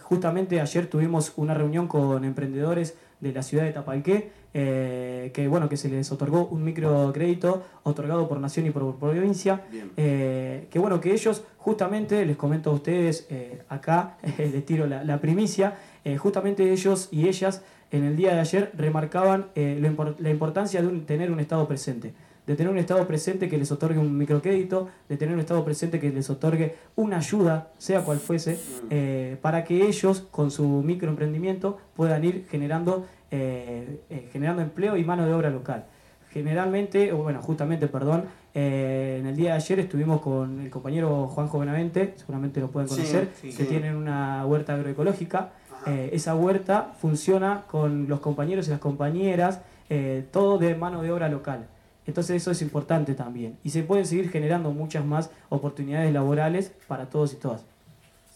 Justamente 0.03 0.61
ayer 0.61 0.87
tuvimos 0.87 1.33
una 1.35 1.53
reunión 1.53 1.87
con 1.87 2.23
emprendedores 2.23 2.95
de 3.19 3.31
la 3.31 3.43
ciudad 3.43 3.63
de 3.63 3.71
Tapalqué 3.71 4.31
eh, 4.53 5.31
que 5.33 5.47
bueno 5.47 5.69
que 5.69 5.77
se 5.77 5.87
les 5.87 6.11
otorgó 6.11 6.47
un 6.47 6.63
microcrédito 6.65 7.63
otorgado 7.83 8.27
por 8.27 8.37
nación 8.41 8.65
y 8.65 8.71
por, 8.71 8.95
provincia. 8.97 9.61
Eh, 9.95 10.67
que 10.69 10.77
bueno 10.77 10.99
que 10.99 11.13
ellos 11.13 11.43
justamente 11.57 12.25
les 12.25 12.35
comento 12.35 12.71
a 12.71 12.73
ustedes 12.73 13.27
eh, 13.29 13.61
acá 13.69 14.17
les 14.37 14.65
tiro 14.65 14.87
la, 14.87 15.21
primicia 15.21 15.77
justamente 16.17 16.71
ellos 16.71 17.07
y 17.11 17.27
ellas 17.27 17.61
en 17.91 18.03
el 18.03 18.17
día 18.17 18.33
de 18.33 18.39
ayer 18.39 18.71
remarcaban 18.75 19.47
la 19.55 20.29
importancia 20.29 20.81
de 20.81 20.99
tener 21.01 21.31
un 21.31 21.39
estado 21.39 21.67
presente 21.67 22.13
de 22.47 22.55
tener 22.55 22.71
un 22.71 22.77
Estado 22.79 23.05
presente 23.07 23.47
que 23.49 23.57
les 23.57 23.71
otorgue 23.71 23.99
un 23.99 24.17
microcrédito, 24.17 24.89
de 25.07 25.17
tener 25.17 25.33
un 25.33 25.39
Estado 25.39 25.63
presente 25.63 25.99
que 25.99 26.09
les 26.09 26.29
otorgue 26.29 26.75
una 26.95 27.17
ayuda, 27.17 27.69
sea 27.77 28.01
cual 28.01 28.19
fuese, 28.19 28.53
Mm. 28.55 28.87
eh, 28.89 29.37
para 29.41 29.63
que 29.63 29.85
ellos 29.87 30.21
con 30.31 30.49
su 30.51 30.65
microemprendimiento 30.67 31.77
puedan 31.95 32.23
ir 32.23 32.45
generando, 32.49 33.05
eh, 33.29 34.01
eh, 34.09 34.29
generando 34.33 34.61
empleo 34.61 34.97
y 34.97 35.03
mano 35.03 35.25
de 35.25 35.33
obra 35.33 35.49
local. 35.49 35.85
Generalmente, 36.31 37.11
o 37.13 37.17
bueno, 37.17 37.41
justamente, 37.41 37.87
perdón, 37.87 38.23
eh, 38.53 39.17
en 39.19 39.27
el 39.27 39.35
día 39.35 39.51
de 39.51 39.55
ayer 39.57 39.79
estuvimos 39.81 40.21
con 40.21 40.61
el 40.61 40.69
compañero 40.69 41.27
Juanjo 41.27 41.59
Benavente, 41.59 42.13
seguramente 42.15 42.59
lo 42.61 42.69
pueden 42.71 42.87
conocer, 42.89 43.29
sí, 43.39 43.47
que 43.49 43.63
sí. 43.63 43.65
tienen 43.65 43.95
una 43.95 44.45
huerta 44.45 44.73
agroecológica. 44.75 45.51
Esa 45.85 46.35
huerta 46.35 46.93
funciona 47.01 47.63
con 47.69 48.07
los 48.07 48.19
compañeros 48.19 48.67
y 48.67 48.71
las 48.71 48.79
compañeras, 48.79 49.61
eh, 49.89 50.23
todo 50.31 50.59
de 50.59 50.75
mano 50.75 51.01
de 51.01 51.11
obra 51.11 51.27
local. 51.27 51.65
Entonces 52.11 52.35
eso 52.41 52.51
es 52.51 52.61
importante 52.61 53.13
también. 53.15 53.55
Y 53.63 53.69
se 53.69 53.83
pueden 53.83 54.05
seguir 54.05 54.29
generando 54.29 54.71
muchas 54.71 55.05
más 55.05 55.29
oportunidades 55.47 56.11
laborales 56.11 56.73
para 56.89 57.05
todos 57.05 57.31
y 57.31 57.37
todas. 57.37 57.61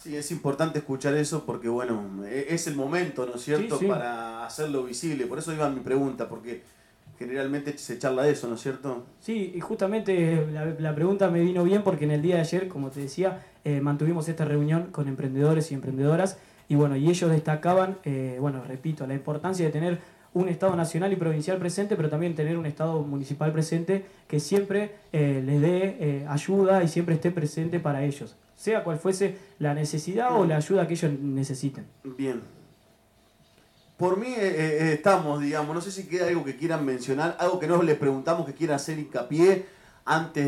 Sí, 0.02 0.16
es 0.16 0.32
importante 0.32 0.80
escuchar 0.80 1.14
eso 1.16 1.44
porque, 1.46 1.68
bueno, 1.68 2.02
e- 2.26 2.46
es 2.52 2.68
el 2.68 2.76
momento, 2.78 3.26
¿no 3.26 3.36
es 3.36 3.42
cierto?, 3.42 3.78
Sí, 3.78 3.84
sí. 3.86 3.92
para 3.92 4.46
hacerlo 4.46 4.86
visible. 4.86 5.26
Por 5.26 5.40
eso 5.40 5.52
iba 5.52 5.70
mi 5.70 5.82
pregunta, 5.82 6.30
porque 6.30 6.62
generalmente 7.20 7.78
se 7.78 8.00
charla 8.00 8.24
de 8.24 8.32
eso, 8.32 8.48
¿no 8.48 8.56
es 8.56 8.62
cierto? 8.62 9.04
Sí, 9.20 9.52
y 9.54 9.60
justamente 9.60 10.48
la, 10.54 10.68
la 10.80 10.96
pregunta 10.96 11.30
me 11.30 11.42
vino 11.42 11.66
bien 11.66 11.82
porque 11.84 12.06
en 12.06 12.12
el 12.12 12.22
día 12.22 12.36
de 12.36 12.42
ayer, 12.42 12.70
como 12.70 12.92
te 12.92 13.02
decía, 13.02 13.44
eh, 13.66 13.82
mantuvimos 13.82 14.30
esta 14.30 14.46
reunión 14.46 14.84
con 14.94 15.10
emprendedores 15.10 15.70
y 15.72 15.74
emprendedoras 15.76 16.38
y 16.70 16.76
bueno, 16.76 16.96
y 16.96 17.10
ellos 17.10 17.30
destacaban, 17.30 17.98
eh, 18.06 18.38
bueno, 18.40 18.64
repito, 18.66 19.06
la 19.06 19.14
importancia 19.16 19.66
de 19.66 19.72
tener 19.74 20.00
un 20.36 20.50
Estado 20.50 20.76
nacional 20.76 21.14
y 21.14 21.16
provincial 21.16 21.58
presente, 21.58 21.96
pero 21.96 22.10
también 22.10 22.36
tener 22.36 22.58
un 22.58 22.66
Estado 22.66 23.02
municipal 23.02 23.54
presente 23.54 24.06
que 24.28 24.42
siempre 24.42 24.96
eh, 25.14 25.42
les 25.44 25.62
dé 25.62 25.98
eh, 26.00 26.26
ayuda 26.28 26.84
y 26.84 26.90
siempre 26.90 27.16
esté 27.16 27.32
presente 27.32 27.80
para 27.80 28.04
ellos, 28.04 28.36
sea 28.54 28.84
cual 28.84 29.00
fuese 29.00 29.38
la 29.60 29.74
necesidad 29.74 30.38
o 30.38 30.46
la 30.46 30.58
ayuda 30.58 30.88
que 30.88 30.94
ellos 30.94 31.12
necesiten. 31.20 31.86
Bien. 32.04 32.42
Por 33.96 34.20
mí 34.20 34.28
eh, 34.28 34.92
estamos, 34.92 35.40
digamos, 35.40 35.74
no 35.74 35.80
sé 35.80 35.90
si 35.90 36.06
queda 36.06 36.28
algo 36.28 36.44
que 36.44 36.58
quieran 36.58 36.86
mencionar, 36.86 37.38
algo 37.40 37.58
que 37.58 37.68
no 37.68 37.82
les 37.82 37.98
preguntamos 37.98 38.46
que 38.46 38.54
quieran 38.54 38.76
hacer 38.76 39.00
hincapié 39.00 39.66
antes 40.04 40.46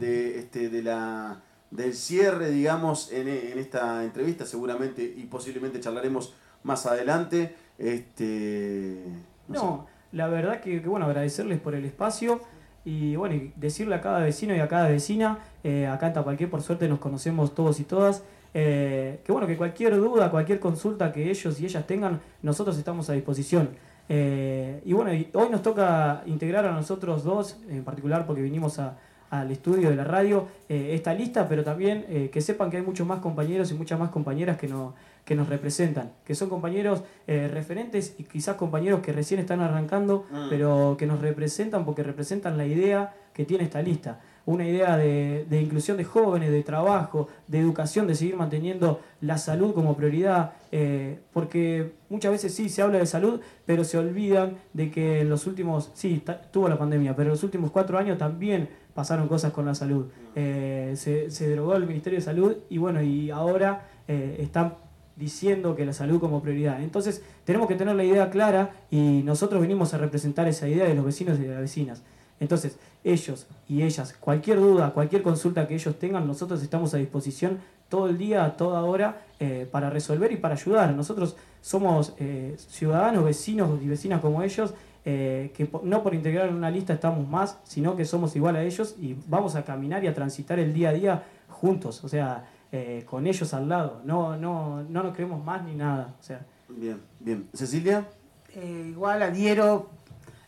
de, 0.00 0.40
este, 0.40 0.82
la, 0.82 1.40
del 1.70 1.94
cierre, 1.94 2.50
digamos, 2.50 3.12
en 3.12 3.28
esta 3.28 4.02
entrevista, 4.02 4.44
seguramente 4.46 5.04
y 5.04 5.22
posiblemente 5.26 5.78
charlaremos 5.78 6.34
más 6.64 6.86
adelante. 6.86 7.54
Este, 7.78 9.02
No, 9.48 9.86
la 10.12 10.26
verdad 10.28 10.60
que, 10.60 10.82
que, 10.82 10.88
bueno, 10.88 11.06
agradecerles 11.06 11.60
por 11.60 11.74
el 11.74 11.84
espacio 11.84 12.40
y 12.84 13.16
bueno, 13.16 13.34
y 13.34 13.52
decirle 13.56 13.94
a 13.94 14.00
cada 14.00 14.20
vecino 14.20 14.54
y 14.54 14.60
a 14.60 14.68
cada 14.68 14.88
vecina, 14.88 15.38
eh, 15.64 15.86
acá 15.86 16.08
en 16.08 16.12
Tapalqué 16.14 16.46
por 16.48 16.62
suerte 16.62 16.88
nos 16.88 16.98
conocemos 16.98 17.54
todos 17.54 17.80
y 17.80 17.84
todas, 17.84 18.22
eh, 18.54 19.20
que 19.24 19.32
bueno, 19.32 19.46
que 19.46 19.56
cualquier 19.56 19.96
duda, 19.96 20.30
cualquier 20.30 20.58
consulta 20.60 21.12
que 21.12 21.30
ellos 21.30 21.60
y 21.60 21.64
ellas 21.66 21.86
tengan, 21.86 22.20
nosotros 22.42 22.76
estamos 22.78 23.08
a 23.10 23.12
disposición. 23.12 23.70
Eh, 24.08 24.80
y 24.86 24.92
bueno, 24.94 25.10
hoy 25.34 25.48
nos 25.50 25.62
toca 25.62 26.22
integrar 26.26 26.64
a 26.66 26.72
nosotros 26.72 27.24
dos, 27.24 27.58
en 27.68 27.84
particular 27.84 28.26
porque 28.26 28.40
vinimos 28.42 28.78
a- 28.78 28.96
al 29.30 29.50
estudio 29.50 29.90
de 29.90 29.96
la 29.96 30.04
radio, 30.04 30.48
esta 30.70 31.12
lista, 31.12 31.46
pero 31.46 31.62
también 31.62 32.30
que 32.32 32.40
sepan 32.40 32.70
que 32.70 32.78
hay 32.78 32.82
muchos 32.82 33.06
más 33.06 33.18
compañeros 33.20 33.70
y 33.70 33.74
muchas 33.74 33.98
más 34.00 34.08
compañeras 34.08 34.56
que, 34.56 34.66
no, 34.68 34.94
que 35.28 35.34
nos 35.34 35.50
representan, 35.50 36.12
que 36.24 36.34
son 36.34 36.48
compañeros 36.48 37.02
eh, 37.26 37.50
referentes 37.52 38.14
y 38.16 38.24
quizás 38.24 38.56
compañeros 38.56 39.00
que 39.00 39.12
recién 39.12 39.38
están 39.40 39.60
arrancando, 39.60 40.24
Mm. 40.32 40.46
pero 40.48 40.96
que 40.98 41.06
nos 41.06 41.20
representan 41.20 41.84
porque 41.84 42.02
representan 42.02 42.56
la 42.56 42.64
idea 42.64 43.12
que 43.34 43.44
tiene 43.44 43.64
esta 43.64 43.82
lista. 43.82 44.20
Una 44.46 44.66
idea 44.66 44.96
de, 44.96 45.44
de 45.50 45.60
inclusión 45.60 45.98
de 45.98 46.04
jóvenes, 46.04 46.50
de 46.50 46.62
trabajo, 46.62 47.28
de 47.46 47.58
educación, 47.58 48.06
de 48.06 48.14
seguir 48.14 48.36
manteniendo 48.36 49.00
la 49.20 49.36
salud 49.36 49.74
como 49.74 49.94
prioridad, 49.98 50.52
eh, 50.72 51.18
porque 51.34 51.92
muchas 52.08 52.32
veces 52.32 52.54
sí 52.54 52.70
se 52.70 52.80
habla 52.80 52.96
de 52.96 53.04
salud, 53.04 53.38
pero 53.66 53.84
se 53.84 53.98
olvidan 53.98 54.56
de 54.72 54.90
que 54.90 55.20
en 55.20 55.28
los 55.28 55.46
últimos, 55.46 55.90
sí, 55.92 56.22
tuvo 56.50 56.70
la 56.70 56.78
pandemia, 56.78 57.14
pero 57.14 57.26
en 57.28 57.32
los 57.32 57.44
últimos 57.44 57.70
cuatro 57.70 57.98
años 57.98 58.16
también 58.16 58.70
pasaron 58.94 59.28
cosas 59.28 59.52
con 59.52 59.66
la 59.66 59.74
salud. 59.74 60.06
Eh, 60.34 60.94
se, 60.96 61.30
se 61.30 61.46
derogó 61.50 61.74
el 61.76 61.86
Ministerio 61.86 62.18
de 62.18 62.24
Salud 62.24 62.56
y 62.70 62.78
bueno, 62.78 63.02
y 63.02 63.30
ahora 63.30 63.88
están 64.08 64.72
diciendo 65.18 65.74
que 65.74 65.84
la 65.84 65.92
salud 65.92 66.20
como 66.20 66.40
prioridad. 66.42 66.82
Entonces 66.82 67.22
tenemos 67.44 67.68
que 67.68 67.74
tener 67.74 67.96
la 67.96 68.04
idea 68.04 68.30
clara 68.30 68.72
y 68.90 69.22
nosotros 69.24 69.60
venimos 69.60 69.92
a 69.94 69.98
representar 69.98 70.46
esa 70.48 70.68
idea 70.68 70.86
de 70.86 70.94
los 70.94 71.04
vecinos 71.04 71.38
y 71.38 71.42
de 71.42 71.48
las 71.48 71.60
vecinas. 71.60 72.02
Entonces, 72.40 72.78
ellos 73.04 73.46
y 73.68 73.82
ellas, 73.82 74.14
cualquier 74.18 74.60
duda, 74.60 74.92
cualquier 74.92 75.22
consulta 75.22 75.66
que 75.66 75.74
ellos 75.74 75.98
tengan, 75.98 76.26
nosotros 76.26 76.62
estamos 76.62 76.94
a 76.94 76.98
disposición 76.98 77.58
todo 77.88 78.08
el 78.08 78.18
día, 78.18 78.44
a 78.44 78.56
toda 78.56 78.82
hora, 78.82 79.22
eh, 79.40 79.66
para 79.70 79.90
resolver 79.90 80.30
y 80.30 80.36
para 80.36 80.54
ayudar. 80.54 80.94
Nosotros 80.94 81.36
somos 81.60 82.14
eh, 82.18 82.54
ciudadanos, 82.56 83.24
vecinos 83.24 83.80
y 83.82 83.88
vecinas 83.88 84.20
como 84.20 84.42
ellos, 84.42 84.74
eh, 85.04 85.52
que 85.56 85.68
no 85.82 86.02
por 86.02 86.14
integrar 86.14 86.48
en 86.48 86.54
una 86.54 86.70
lista 86.70 86.92
estamos 86.92 87.26
más, 87.26 87.58
sino 87.64 87.96
que 87.96 88.04
somos 88.04 88.36
igual 88.36 88.56
a 88.56 88.62
ellos 88.62 88.94
y 89.00 89.16
vamos 89.26 89.54
a 89.54 89.64
caminar 89.64 90.04
y 90.04 90.06
a 90.06 90.14
transitar 90.14 90.58
el 90.58 90.74
día 90.74 90.90
a 90.90 90.92
día 90.92 91.22
juntos, 91.48 92.04
o 92.04 92.08
sea, 92.08 92.44
eh, 92.72 93.04
con 93.08 93.26
ellos 93.26 93.54
al 93.54 93.68
lado. 93.68 94.00
No, 94.04 94.36
no, 94.36 94.82
no 94.84 95.02
nos 95.02 95.14
creemos 95.14 95.44
más 95.44 95.64
ni 95.64 95.74
nada. 95.74 96.14
O 96.20 96.22
sea, 96.22 96.44
Bien, 96.68 97.00
bien. 97.20 97.48
Cecilia. 97.54 98.06
Eh, 98.54 98.86
igual 98.90 99.22
adhiero 99.22 99.88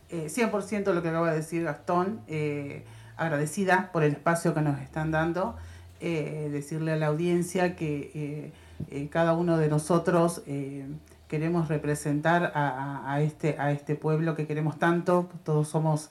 eh, 0.09 0.27
100% 0.29 0.93
lo 0.93 1.01
que 1.01 1.09
acaba 1.09 1.31
de 1.31 1.37
decir 1.37 1.63
Gastón, 1.63 2.21
eh, 2.27 2.83
agradecida 3.17 3.91
por 3.91 4.03
el 4.03 4.11
espacio 4.13 4.53
que 4.53 4.61
nos 4.61 4.79
están 4.81 5.11
dando, 5.11 5.55
eh, 5.99 6.49
decirle 6.51 6.91
a 6.93 6.95
la 6.97 7.07
audiencia 7.07 7.75
que 7.75 8.11
eh, 8.13 8.51
eh, 8.89 9.07
cada 9.09 9.33
uno 9.33 9.57
de 9.57 9.67
nosotros 9.69 10.41
eh, 10.47 10.85
queremos 11.27 11.69
representar 11.69 12.51
a, 12.55 12.67
a- 12.69 13.13
a 13.13 13.21
este, 13.21 13.55
a 13.59 13.71
este 13.71 13.95
pueblo 13.95 14.35
que 14.35 14.45
queremos 14.47 14.77
tanto, 14.79 15.29
todos 15.43 15.67
somos 15.69 16.09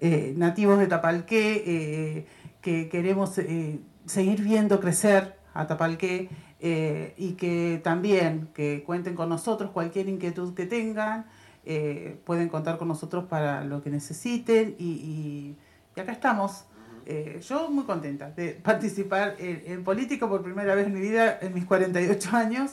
eh, 0.00 0.32
nativos 0.36 0.78
de 0.78 0.86
Tapalqué, 0.86 1.62
eh, 1.66 2.26
que 2.62 2.88
queremos 2.88 3.36
eh, 3.38 3.78
seguir 4.06 4.42
viendo 4.42 4.80
crecer 4.80 5.36
a 5.54 5.66
Tapalqué 5.66 6.28
eh, 6.60 7.14
y 7.16 7.32
que 7.32 7.80
también 7.82 8.48
que 8.54 8.82
cuenten 8.84 9.14
con 9.14 9.28
nosotros 9.28 9.70
cualquier 9.70 10.08
inquietud 10.08 10.54
que 10.54 10.66
tengan, 10.66 11.26
eh, 11.64 12.16
pueden 12.24 12.48
contar 12.48 12.78
con 12.78 12.88
nosotros 12.88 13.24
para 13.24 13.64
lo 13.64 13.82
que 13.82 13.90
necesiten 13.90 14.74
y, 14.78 14.84
y- 14.92 15.56
y 15.96 16.00
acá 16.00 16.12
estamos. 16.12 16.64
Eh, 17.04 17.40
yo 17.46 17.68
muy 17.70 17.84
contenta 17.84 18.30
de 18.30 18.50
participar 18.62 19.34
en, 19.38 19.62
en 19.66 19.84
política 19.84 20.28
por 20.28 20.42
primera 20.42 20.74
vez 20.74 20.86
en 20.86 20.94
mi 20.94 21.00
vida, 21.00 21.38
en 21.40 21.52
mis 21.52 21.64
48 21.64 22.36
años, 22.36 22.72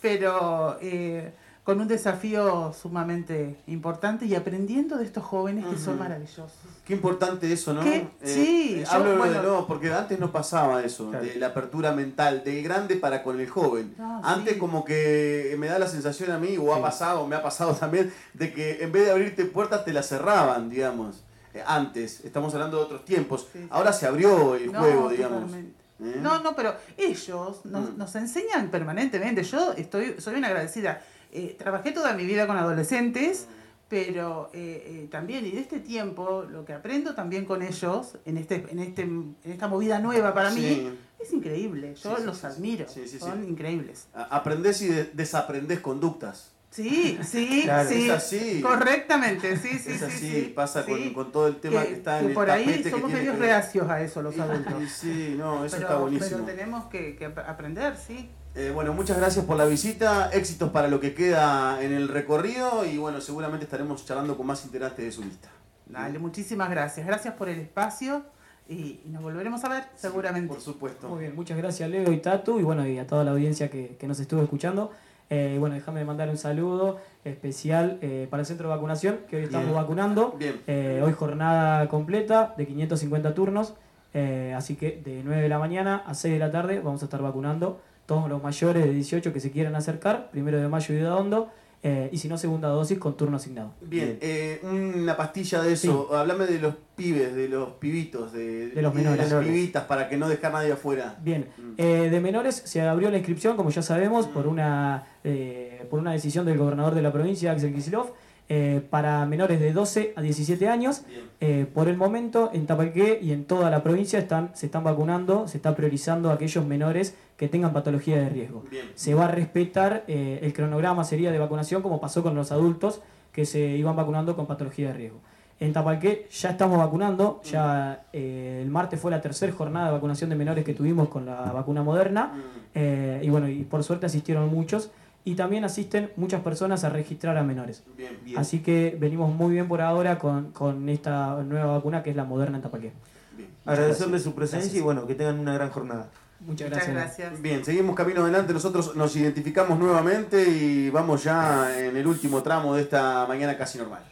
pero 0.00 0.78
eh, 0.80 1.32
con 1.66 1.80
un 1.80 1.88
desafío 1.88 2.72
sumamente 2.80 3.56
importante 3.66 4.24
y 4.24 4.36
aprendiendo 4.36 4.96
de 4.98 5.04
estos 5.04 5.24
jóvenes 5.24 5.66
que 5.66 5.76
son 5.76 5.98
maravillosos. 5.98 6.52
Qué 6.86 6.94
importante 6.94 7.52
eso, 7.52 7.74
¿no? 7.74 7.82
¿Qué? 7.82 8.06
Sí, 8.22 8.84
yo, 8.84 8.92
hablo 8.92 9.24
de 9.24 9.30
nuevo, 9.42 9.66
porque 9.66 9.92
antes 9.92 10.20
no 10.20 10.30
pasaba 10.30 10.84
eso, 10.84 11.10
Claro. 11.10 11.24
de 11.24 11.34
la 11.34 11.48
apertura 11.48 11.90
mental, 11.90 12.44
del 12.44 12.62
grande 12.62 12.94
para 12.94 13.24
con 13.24 13.40
el 13.40 13.48
joven. 13.50 13.94
No, 13.98 14.20
antes 14.24 14.52
sí. 14.54 14.58
como 14.60 14.84
que 14.84 15.56
me 15.58 15.66
da 15.66 15.80
la 15.80 15.88
sensación 15.88 16.30
a 16.30 16.38
mí, 16.38 16.56
o 16.56 16.72
ha 16.72 16.76
Sí. 16.76 16.82
pasado, 16.82 17.26
me 17.26 17.34
ha 17.34 17.42
pasado 17.42 17.74
también, 17.74 18.12
de 18.32 18.52
que 18.52 18.84
en 18.84 18.92
vez 18.92 19.06
de 19.06 19.10
abrirte 19.10 19.44
puertas 19.44 19.84
te 19.84 19.92
las 19.92 20.06
cerraban, 20.08 20.70
digamos. 20.70 21.24
Eh, 21.52 21.64
Antes, 21.66 22.20
estamos 22.24 22.54
hablando 22.54 22.76
de 22.76 22.84
otros 22.84 23.04
tiempos. 23.04 23.48
Sí. 23.52 23.66
Ahora 23.70 23.92
se 23.92 24.06
abrió 24.06 24.54
el 24.54 24.70
No, 24.70 24.78
juego, 24.78 25.08
digamos. 25.08 25.40
totalmente. 25.40 25.74
¿Eh? 25.98 26.18
No, 26.22 26.40
no, 26.40 26.54
pero 26.54 26.76
ellos 26.96 27.64
nos, 27.64 27.90
Mm. 27.94 27.96
nos 27.98 28.14
enseñan 28.14 28.68
permanentemente. 28.68 29.42
Yo 29.42 29.72
estoy, 29.72 30.14
soy 30.20 30.34
una 30.36 30.46
agradecida. 30.48 31.02
Eh, 31.38 31.54
trabajé 31.58 31.92
toda 31.92 32.14
mi 32.14 32.24
vida 32.24 32.46
con 32.46 32.56
adolescentes, 32.56 33.46
pero 33.88 34.50
eh, 34.54 35.02
eh, 35.04 35.08
también, 35.10 35.44
y 35.44 35.50
de 35.50 35.60
este 35.60 35.80
tiempo, 35.80 36.44
lo 36.50 36.64
que 36.64 36.72
aprendo 36.72 37.14
también 37.14 37.44
con 37.44 37.60
ellos, 37.62 38.16
en, 38.24 38.38
este, 38.38 38.64
en, 38.70 38.78
este, 38.78 39.02
en 39.02 39.36
esta 39.44 39.68
movida 39.68 39.98
nueva 40.00 40.32
para 40.34 40.50
mí, 40.50 40.90
es 41.20 41.32
increíble. 41.32 41.94
Yo 41.94 42.16
Sí, 42.16 42.22
los 42.24 42.42
admiro. 42.44 42.86
Son 42.88 43.46
increíbles. 43.46 44.08
A- 44.14 44.34
Aprendés 44.36 44.80
y 44.82 44.88
de- 44.88 45.04
desaprendés 45.12 45.80
conductas. 45.80 46.52
Sí, 46.76 47.18
sí, 47.22 47.62
Claro, 47.64 47.88
sí. 47.88 48.04
es 48.04 48.10
así. 48.10 48.60
Correctamente, 48.60 49.56
sí, 49.56 49.78
sí, 49.78 49.92
es 49.92 49.98
sí, 50.00 50.04
así, 50.04 50.30
sí, 50.30 50.52
pasa 50.54 50.84
sí. 50.84 50.90
Con, 50.90 51.14
con 51.14 51.32
todo 51.32 51.46
el 51.48 51.56
tema 51.56 51.82
que, 51.84 51.92
está 51.94 52.20
en 52.20 52.26
el 52.26 52.34
por 52.34 52.50
ahí 52.50 52.64
tapete 52.66 52.82
que 52.82 52.90
somos 52.90 53.10
medios 53.10 53.34
que 53.34 53.40
reacios 53.40 53.88
a 53.88 54.02
eso 54.02 54.20
los 54.20 54.38
adultos. 54.38 54.74
y 54.82 54.86
sí, 54.88 55.34
no, 55.38 55.64
eso 55.64 55.76
pero, 55.76 55.88
está 55.88 55.98
buenísimo. 56.00 56.30
pero 56.44 56.56
tenemos 56.56 56.84
que, 56.86 57.16
que 57.16 57.24
ap- 57.24 57.38
aprender, 57.48 57.96
sí. 57.96 58.28
Eh, 58.54 58.70
bueno, 58.74 58.92
muchas 58.92 59.16
gracias 59.18 59.44
por 59.46 59.56
la 59.56 59.64
visita, 59.64 60.30
éxitos 60.32 60.70
para 60.70 60.88
lo 60.88 61.00
que 61.00 61.14
queda 61.14 61.82
en 61.82 61.92
el 61.92 62.08
recorrido 62.08 62.84
y 62.84 62.98
bueno, 62.98 63.20
seguramente 63.20 63.64
estaremos 63.64 64.04
charlando 64.04 64.36
con 64.36 64.46
más 64.46 64.64
integrantes 64.64 65.04
de 65.04 65.12
su 65.12 65.22
lista. 65.22 65.48
Dale, 65.86 66.18
muchísimas 66.18 66.68
gracias. 66.70 67.06
Gracias 67.06 67.34
por 67.34 67.48
el 67.48 67.58
espacio 67.60 68.22
y, 68.68 69.00
y 69.04 69.08
nos 69.10 69.22
volveremos 69.22 69.62
a 69.64 69.68
ver 69.68 69.84
seguramente. 69.94 70.48
Por 70.48 70.60
supuesto. 70.60 71.08
Muy 71.08 71.20
bien, 71.20 71.34
muchas 71.36 71.56
gracias 71.56 71.88
Leo 71.88 72.12
y 72.12 72.18
Tatu 72.18 72.58
y 72.58 72.62
bueno, 72.62 72.86
y 72.86 72.98
a 72.98 73.06
toda 73.06 73.24
la 73.24 73.30
audiencia 73.30 73.70
que, 73.70 73.96
que 73.98 74.06
nos 74.08 74.20
estuvo 74.20 74.42
escuchando. 74.42 74.90
Eh, 75.28 75.56
bueno, 75.58 75.74
déjame 75.74 76.04
mandar 76.04 76.28
un 76.28 76.36
saludo 76.36 76.98
especial 77.24 77.98
eh, 78.00 78.28
para 78.30 78.42
el 78.42 78.46
centro 78.46 78.68
de 78.68 78.74
vacunación, 78.76 79.18
que 79.28 79.36
hoy 79.36 79.42
estamos 79.44 79.66
Bien. 79.66 79.76
vacunando. 79.76 80.36
Bien. 80.38 80.60
Eh, 80.66 81.02
hoy 81.04 81.12
jornada 81.12 81.88
completa 81.88 82.54
de 82.56 82.66
550 82.66 83.34
turnos, 83.34 83.74
eh, 84.14 84.54
así 84.56 84.76
que 84.76 85.02
de 85.04 85.22
9 85.24 85.42
de 85.42 85.48
la 85.48 85.58
mañana 85.58 86.02
a 86.06 86.14
6 86.14 86.34
de 86.34 86.38
la 86.38 86.50
tarde 86.50 86.80
vamos 86.80 87.02
a 87.02 87.06
estar 87.06 87.20
vacunando 87.20 87.80
todos 88.06 88.28
los 88.28 88.40
mayores 88.42 88.84
de 88.84 88.92
18 88.92 89.32
que 89.32 89.40
se 89.40 89.50
quieran 89.50 89.74
acercar, 89.74 90.30
primero 90.30 90.60
de 90.60 90.68
mayo 90.68 90.94
y 90.94 90.98
de 90.98 91.08
hondo, 91.08 91.50
eh, 91.82 92.08
y 92.12 92.18
si 92.18 92.28
no, 92.28 92.36
segunda 92.38 92.68
dosis 92.68 92.98
con 92.98 93.16
turno 93.16 93.36
asignado. 93.36 93.72
Bien, 93.80 94.18
eh, 94.20 94.60
una 94.64 95.16
pastilla 95.16 95.62
de 95.62 95.72
eso. 95.74 96.14
Háblame 96.16 96.46
de 96.46 96.58
los 96.58 96.74
pibes, 96.96 97.34
de 97.34 97.48
los 97.48 97.70
pibitos, 97.74 98.32
de, 98.32 98.68
De 98.70 98.82
los 98.82 98.92
menores. 98.94 99.30
las 99.30 99.44
pibitas, 99.44 99.84
para 99.84 100.08
que 100.08 100.16
no 100.16 100.28
dejar 100.28 100.52
nadie 100.52 100.72
afuera. 100.72 101.16
Bien, 101.22 101.46
Mm. 101.56 101.72
eh, 101.76 102.08
de 102.10 102.20
menores 102.20 102.62
se 102.64 102.80
abrió 102.80 103.10
la 103.10 103.18
inscripción, 103.18 103.56
como 103.56 103.70
ya 103.70 103.82
sabemos, 103.82 104.26
por 104.26 104.46
una, 104.46 105.04
eh, 105.22 105.86
por 105.90 106.00
una 106.00 106.12
decisión 106.12 106.44
del 106.46 106.58
gobernador 106.58 106.94
de 106.94 107.02
la 107.02 107.12
provincia, 107.12 107.52
Axel 107.52 107.72
Kicillof, 107.74 108.10
eh, 108.48 108.80
para 108.90 109.24
menores 109.26 109.58
de 109.60 109.72
12 109.72 110.12
a 110.16 110.22
17 110.22 110.68
años. 110.68 111.02
Eh, 111.40 111.66
por 111.74 111.88
el 111.88 111.96
momento, 111.96 112.50
en 112.52 112.66
Tapalqué 112.66 113.18
y 113.20 113.32
en 113.32 113.44
toda 113.44 113.70
la 113.70 113.82
provincia 113.82 114.18
están, 114.18 114.50
se 114.54 114.66
están 114.66 114.84
vacunando, 114.84 115.48
se 115.48 115.56
está 115.58 115.74
priorizando 115.74 116.30
a 116.30 116.34
aquellos 116.34 116.64
menores 116.64 117.16
que 117.36 117.48
tengan 117.48 117.72
patología 117.72 118.16
de 118.16 118.28
riesgo. 118.28 118.64
Bien. 118.70 118.86
Se 118.94 119.14
va 119.14 119.26
a 119.26 119.28
respetar 119.28 120.04
eh, 120.08 120.38
el 120.42 120.52
cronograma 120.52 121.04
sería 121.04 121.30
de 121.32 121.38
vacunación 121.38 121.82
como 121.82 122.00
pasó 122.00 122.22
con 122.22 122.34
los 122.34 122.52
adultos 122.52 123.00
que 123.32 123.44
se 123.44 123.60
iban 123.60 123.96
vacunando 123.96 124.34
con 124.36 124.46
patología 124.46 124.88
de 124.88 124.94
riesgo. 124.94 125.18
En 125.58 125.72
Tapalqué 125.72 126.28
ya 126.30 126.50
estamos 126.50 126.78
vacunando, 126.78 127.40
ya 127.44 128.04
eh, 128.12 128.60
el 128.62 128.70
martes 128.70 129.00
fue 129.00 129.10
la 129.10 129.20
tercera 129.22 129.50
jornada 129.52 129.86
de 129.86 129.92
vacunación 129.92 130.28
de 130.30 130.36
menores 130.36 130.64
que 130.64 130.74
tuvimos 130.74 131.08
con 131.08 131.24
la 131.26 131.50
vacuna 131.52 131.82
moderna 131.82 132.32
Mm. 132.34 132.40
eh, 132.74 133.20
y 133.22 133.30
bueno, 133.30 133.48
y 133.48 133.64
por 133.64 133.82
suerte 133.82 134.04
asistieron 134.06 134.48
muchos 134.50 134.90
y 135.26 135.34
también 135.34 135.64
asisten 135.64 136.12
muchas 136.14 136.40
personas 136.40 136.84
a 136.84 136.88
registrar 136.88 137.36
a 137.36 137.42
menores. 137.42 137.82
Bien. 137.96 138.16
Bien. 138.24 138.38
Así 138.38 138.60
que 138.60 138.96
venimos 138.98 139.34
muy 139.34 139.52
bien 139.52 139.66
por 139.66 139.80
ahora 139.80 140.20
con, 140.20 140.52
con 140.52 140.88
esta 140.88 141.42
nueva 141.42 141.72
vacuna 141.72 142.04
que 142.04 142.10
es 142.10 142.16
la 142.16 142.22
moderna 142.22 142.58
en 142.58 142.62
Tapalqué. 142.62 142.92
Bien. 143.36 143.50
Agradecerle 143.64 144.20
su 144.20 144.36
presencia 144.36 144.66
Gracias. 144.68 144.80
y 144.80 144.84
bueno, 144.84 145.04
que 145.04 145.16
tengan 145.16 145.40
una 145.40 145.52
gran 145.52 145.70
jornada. 145.70 146.08
Muchas 146.38 146.68
Muchas 146.70 146.86
gracias. 146.86 146.94
gracias. 146.94 147.42
Bien, 147.42 147.64
seguimos 147.64 147.96
camino 147.96 148.22
adelante. 148.22 148.52
Nosotros 148.52 148.94
nos 148.94 149.16
identificamos 149.16 149.80
nuevamente 149.80 150.48
y 150.48 150.90
vamos 150.90 151.24
ya 151.24 151.76
en 151.76 151.96
el 151.96 152.06
último 152.06 152.44
tramo 152.44 152.76
de 152.76 152.82
esta 152.82 153.26
mañana 153.26 153.58
casi 153.58 153.78
normal. 153.78 154.04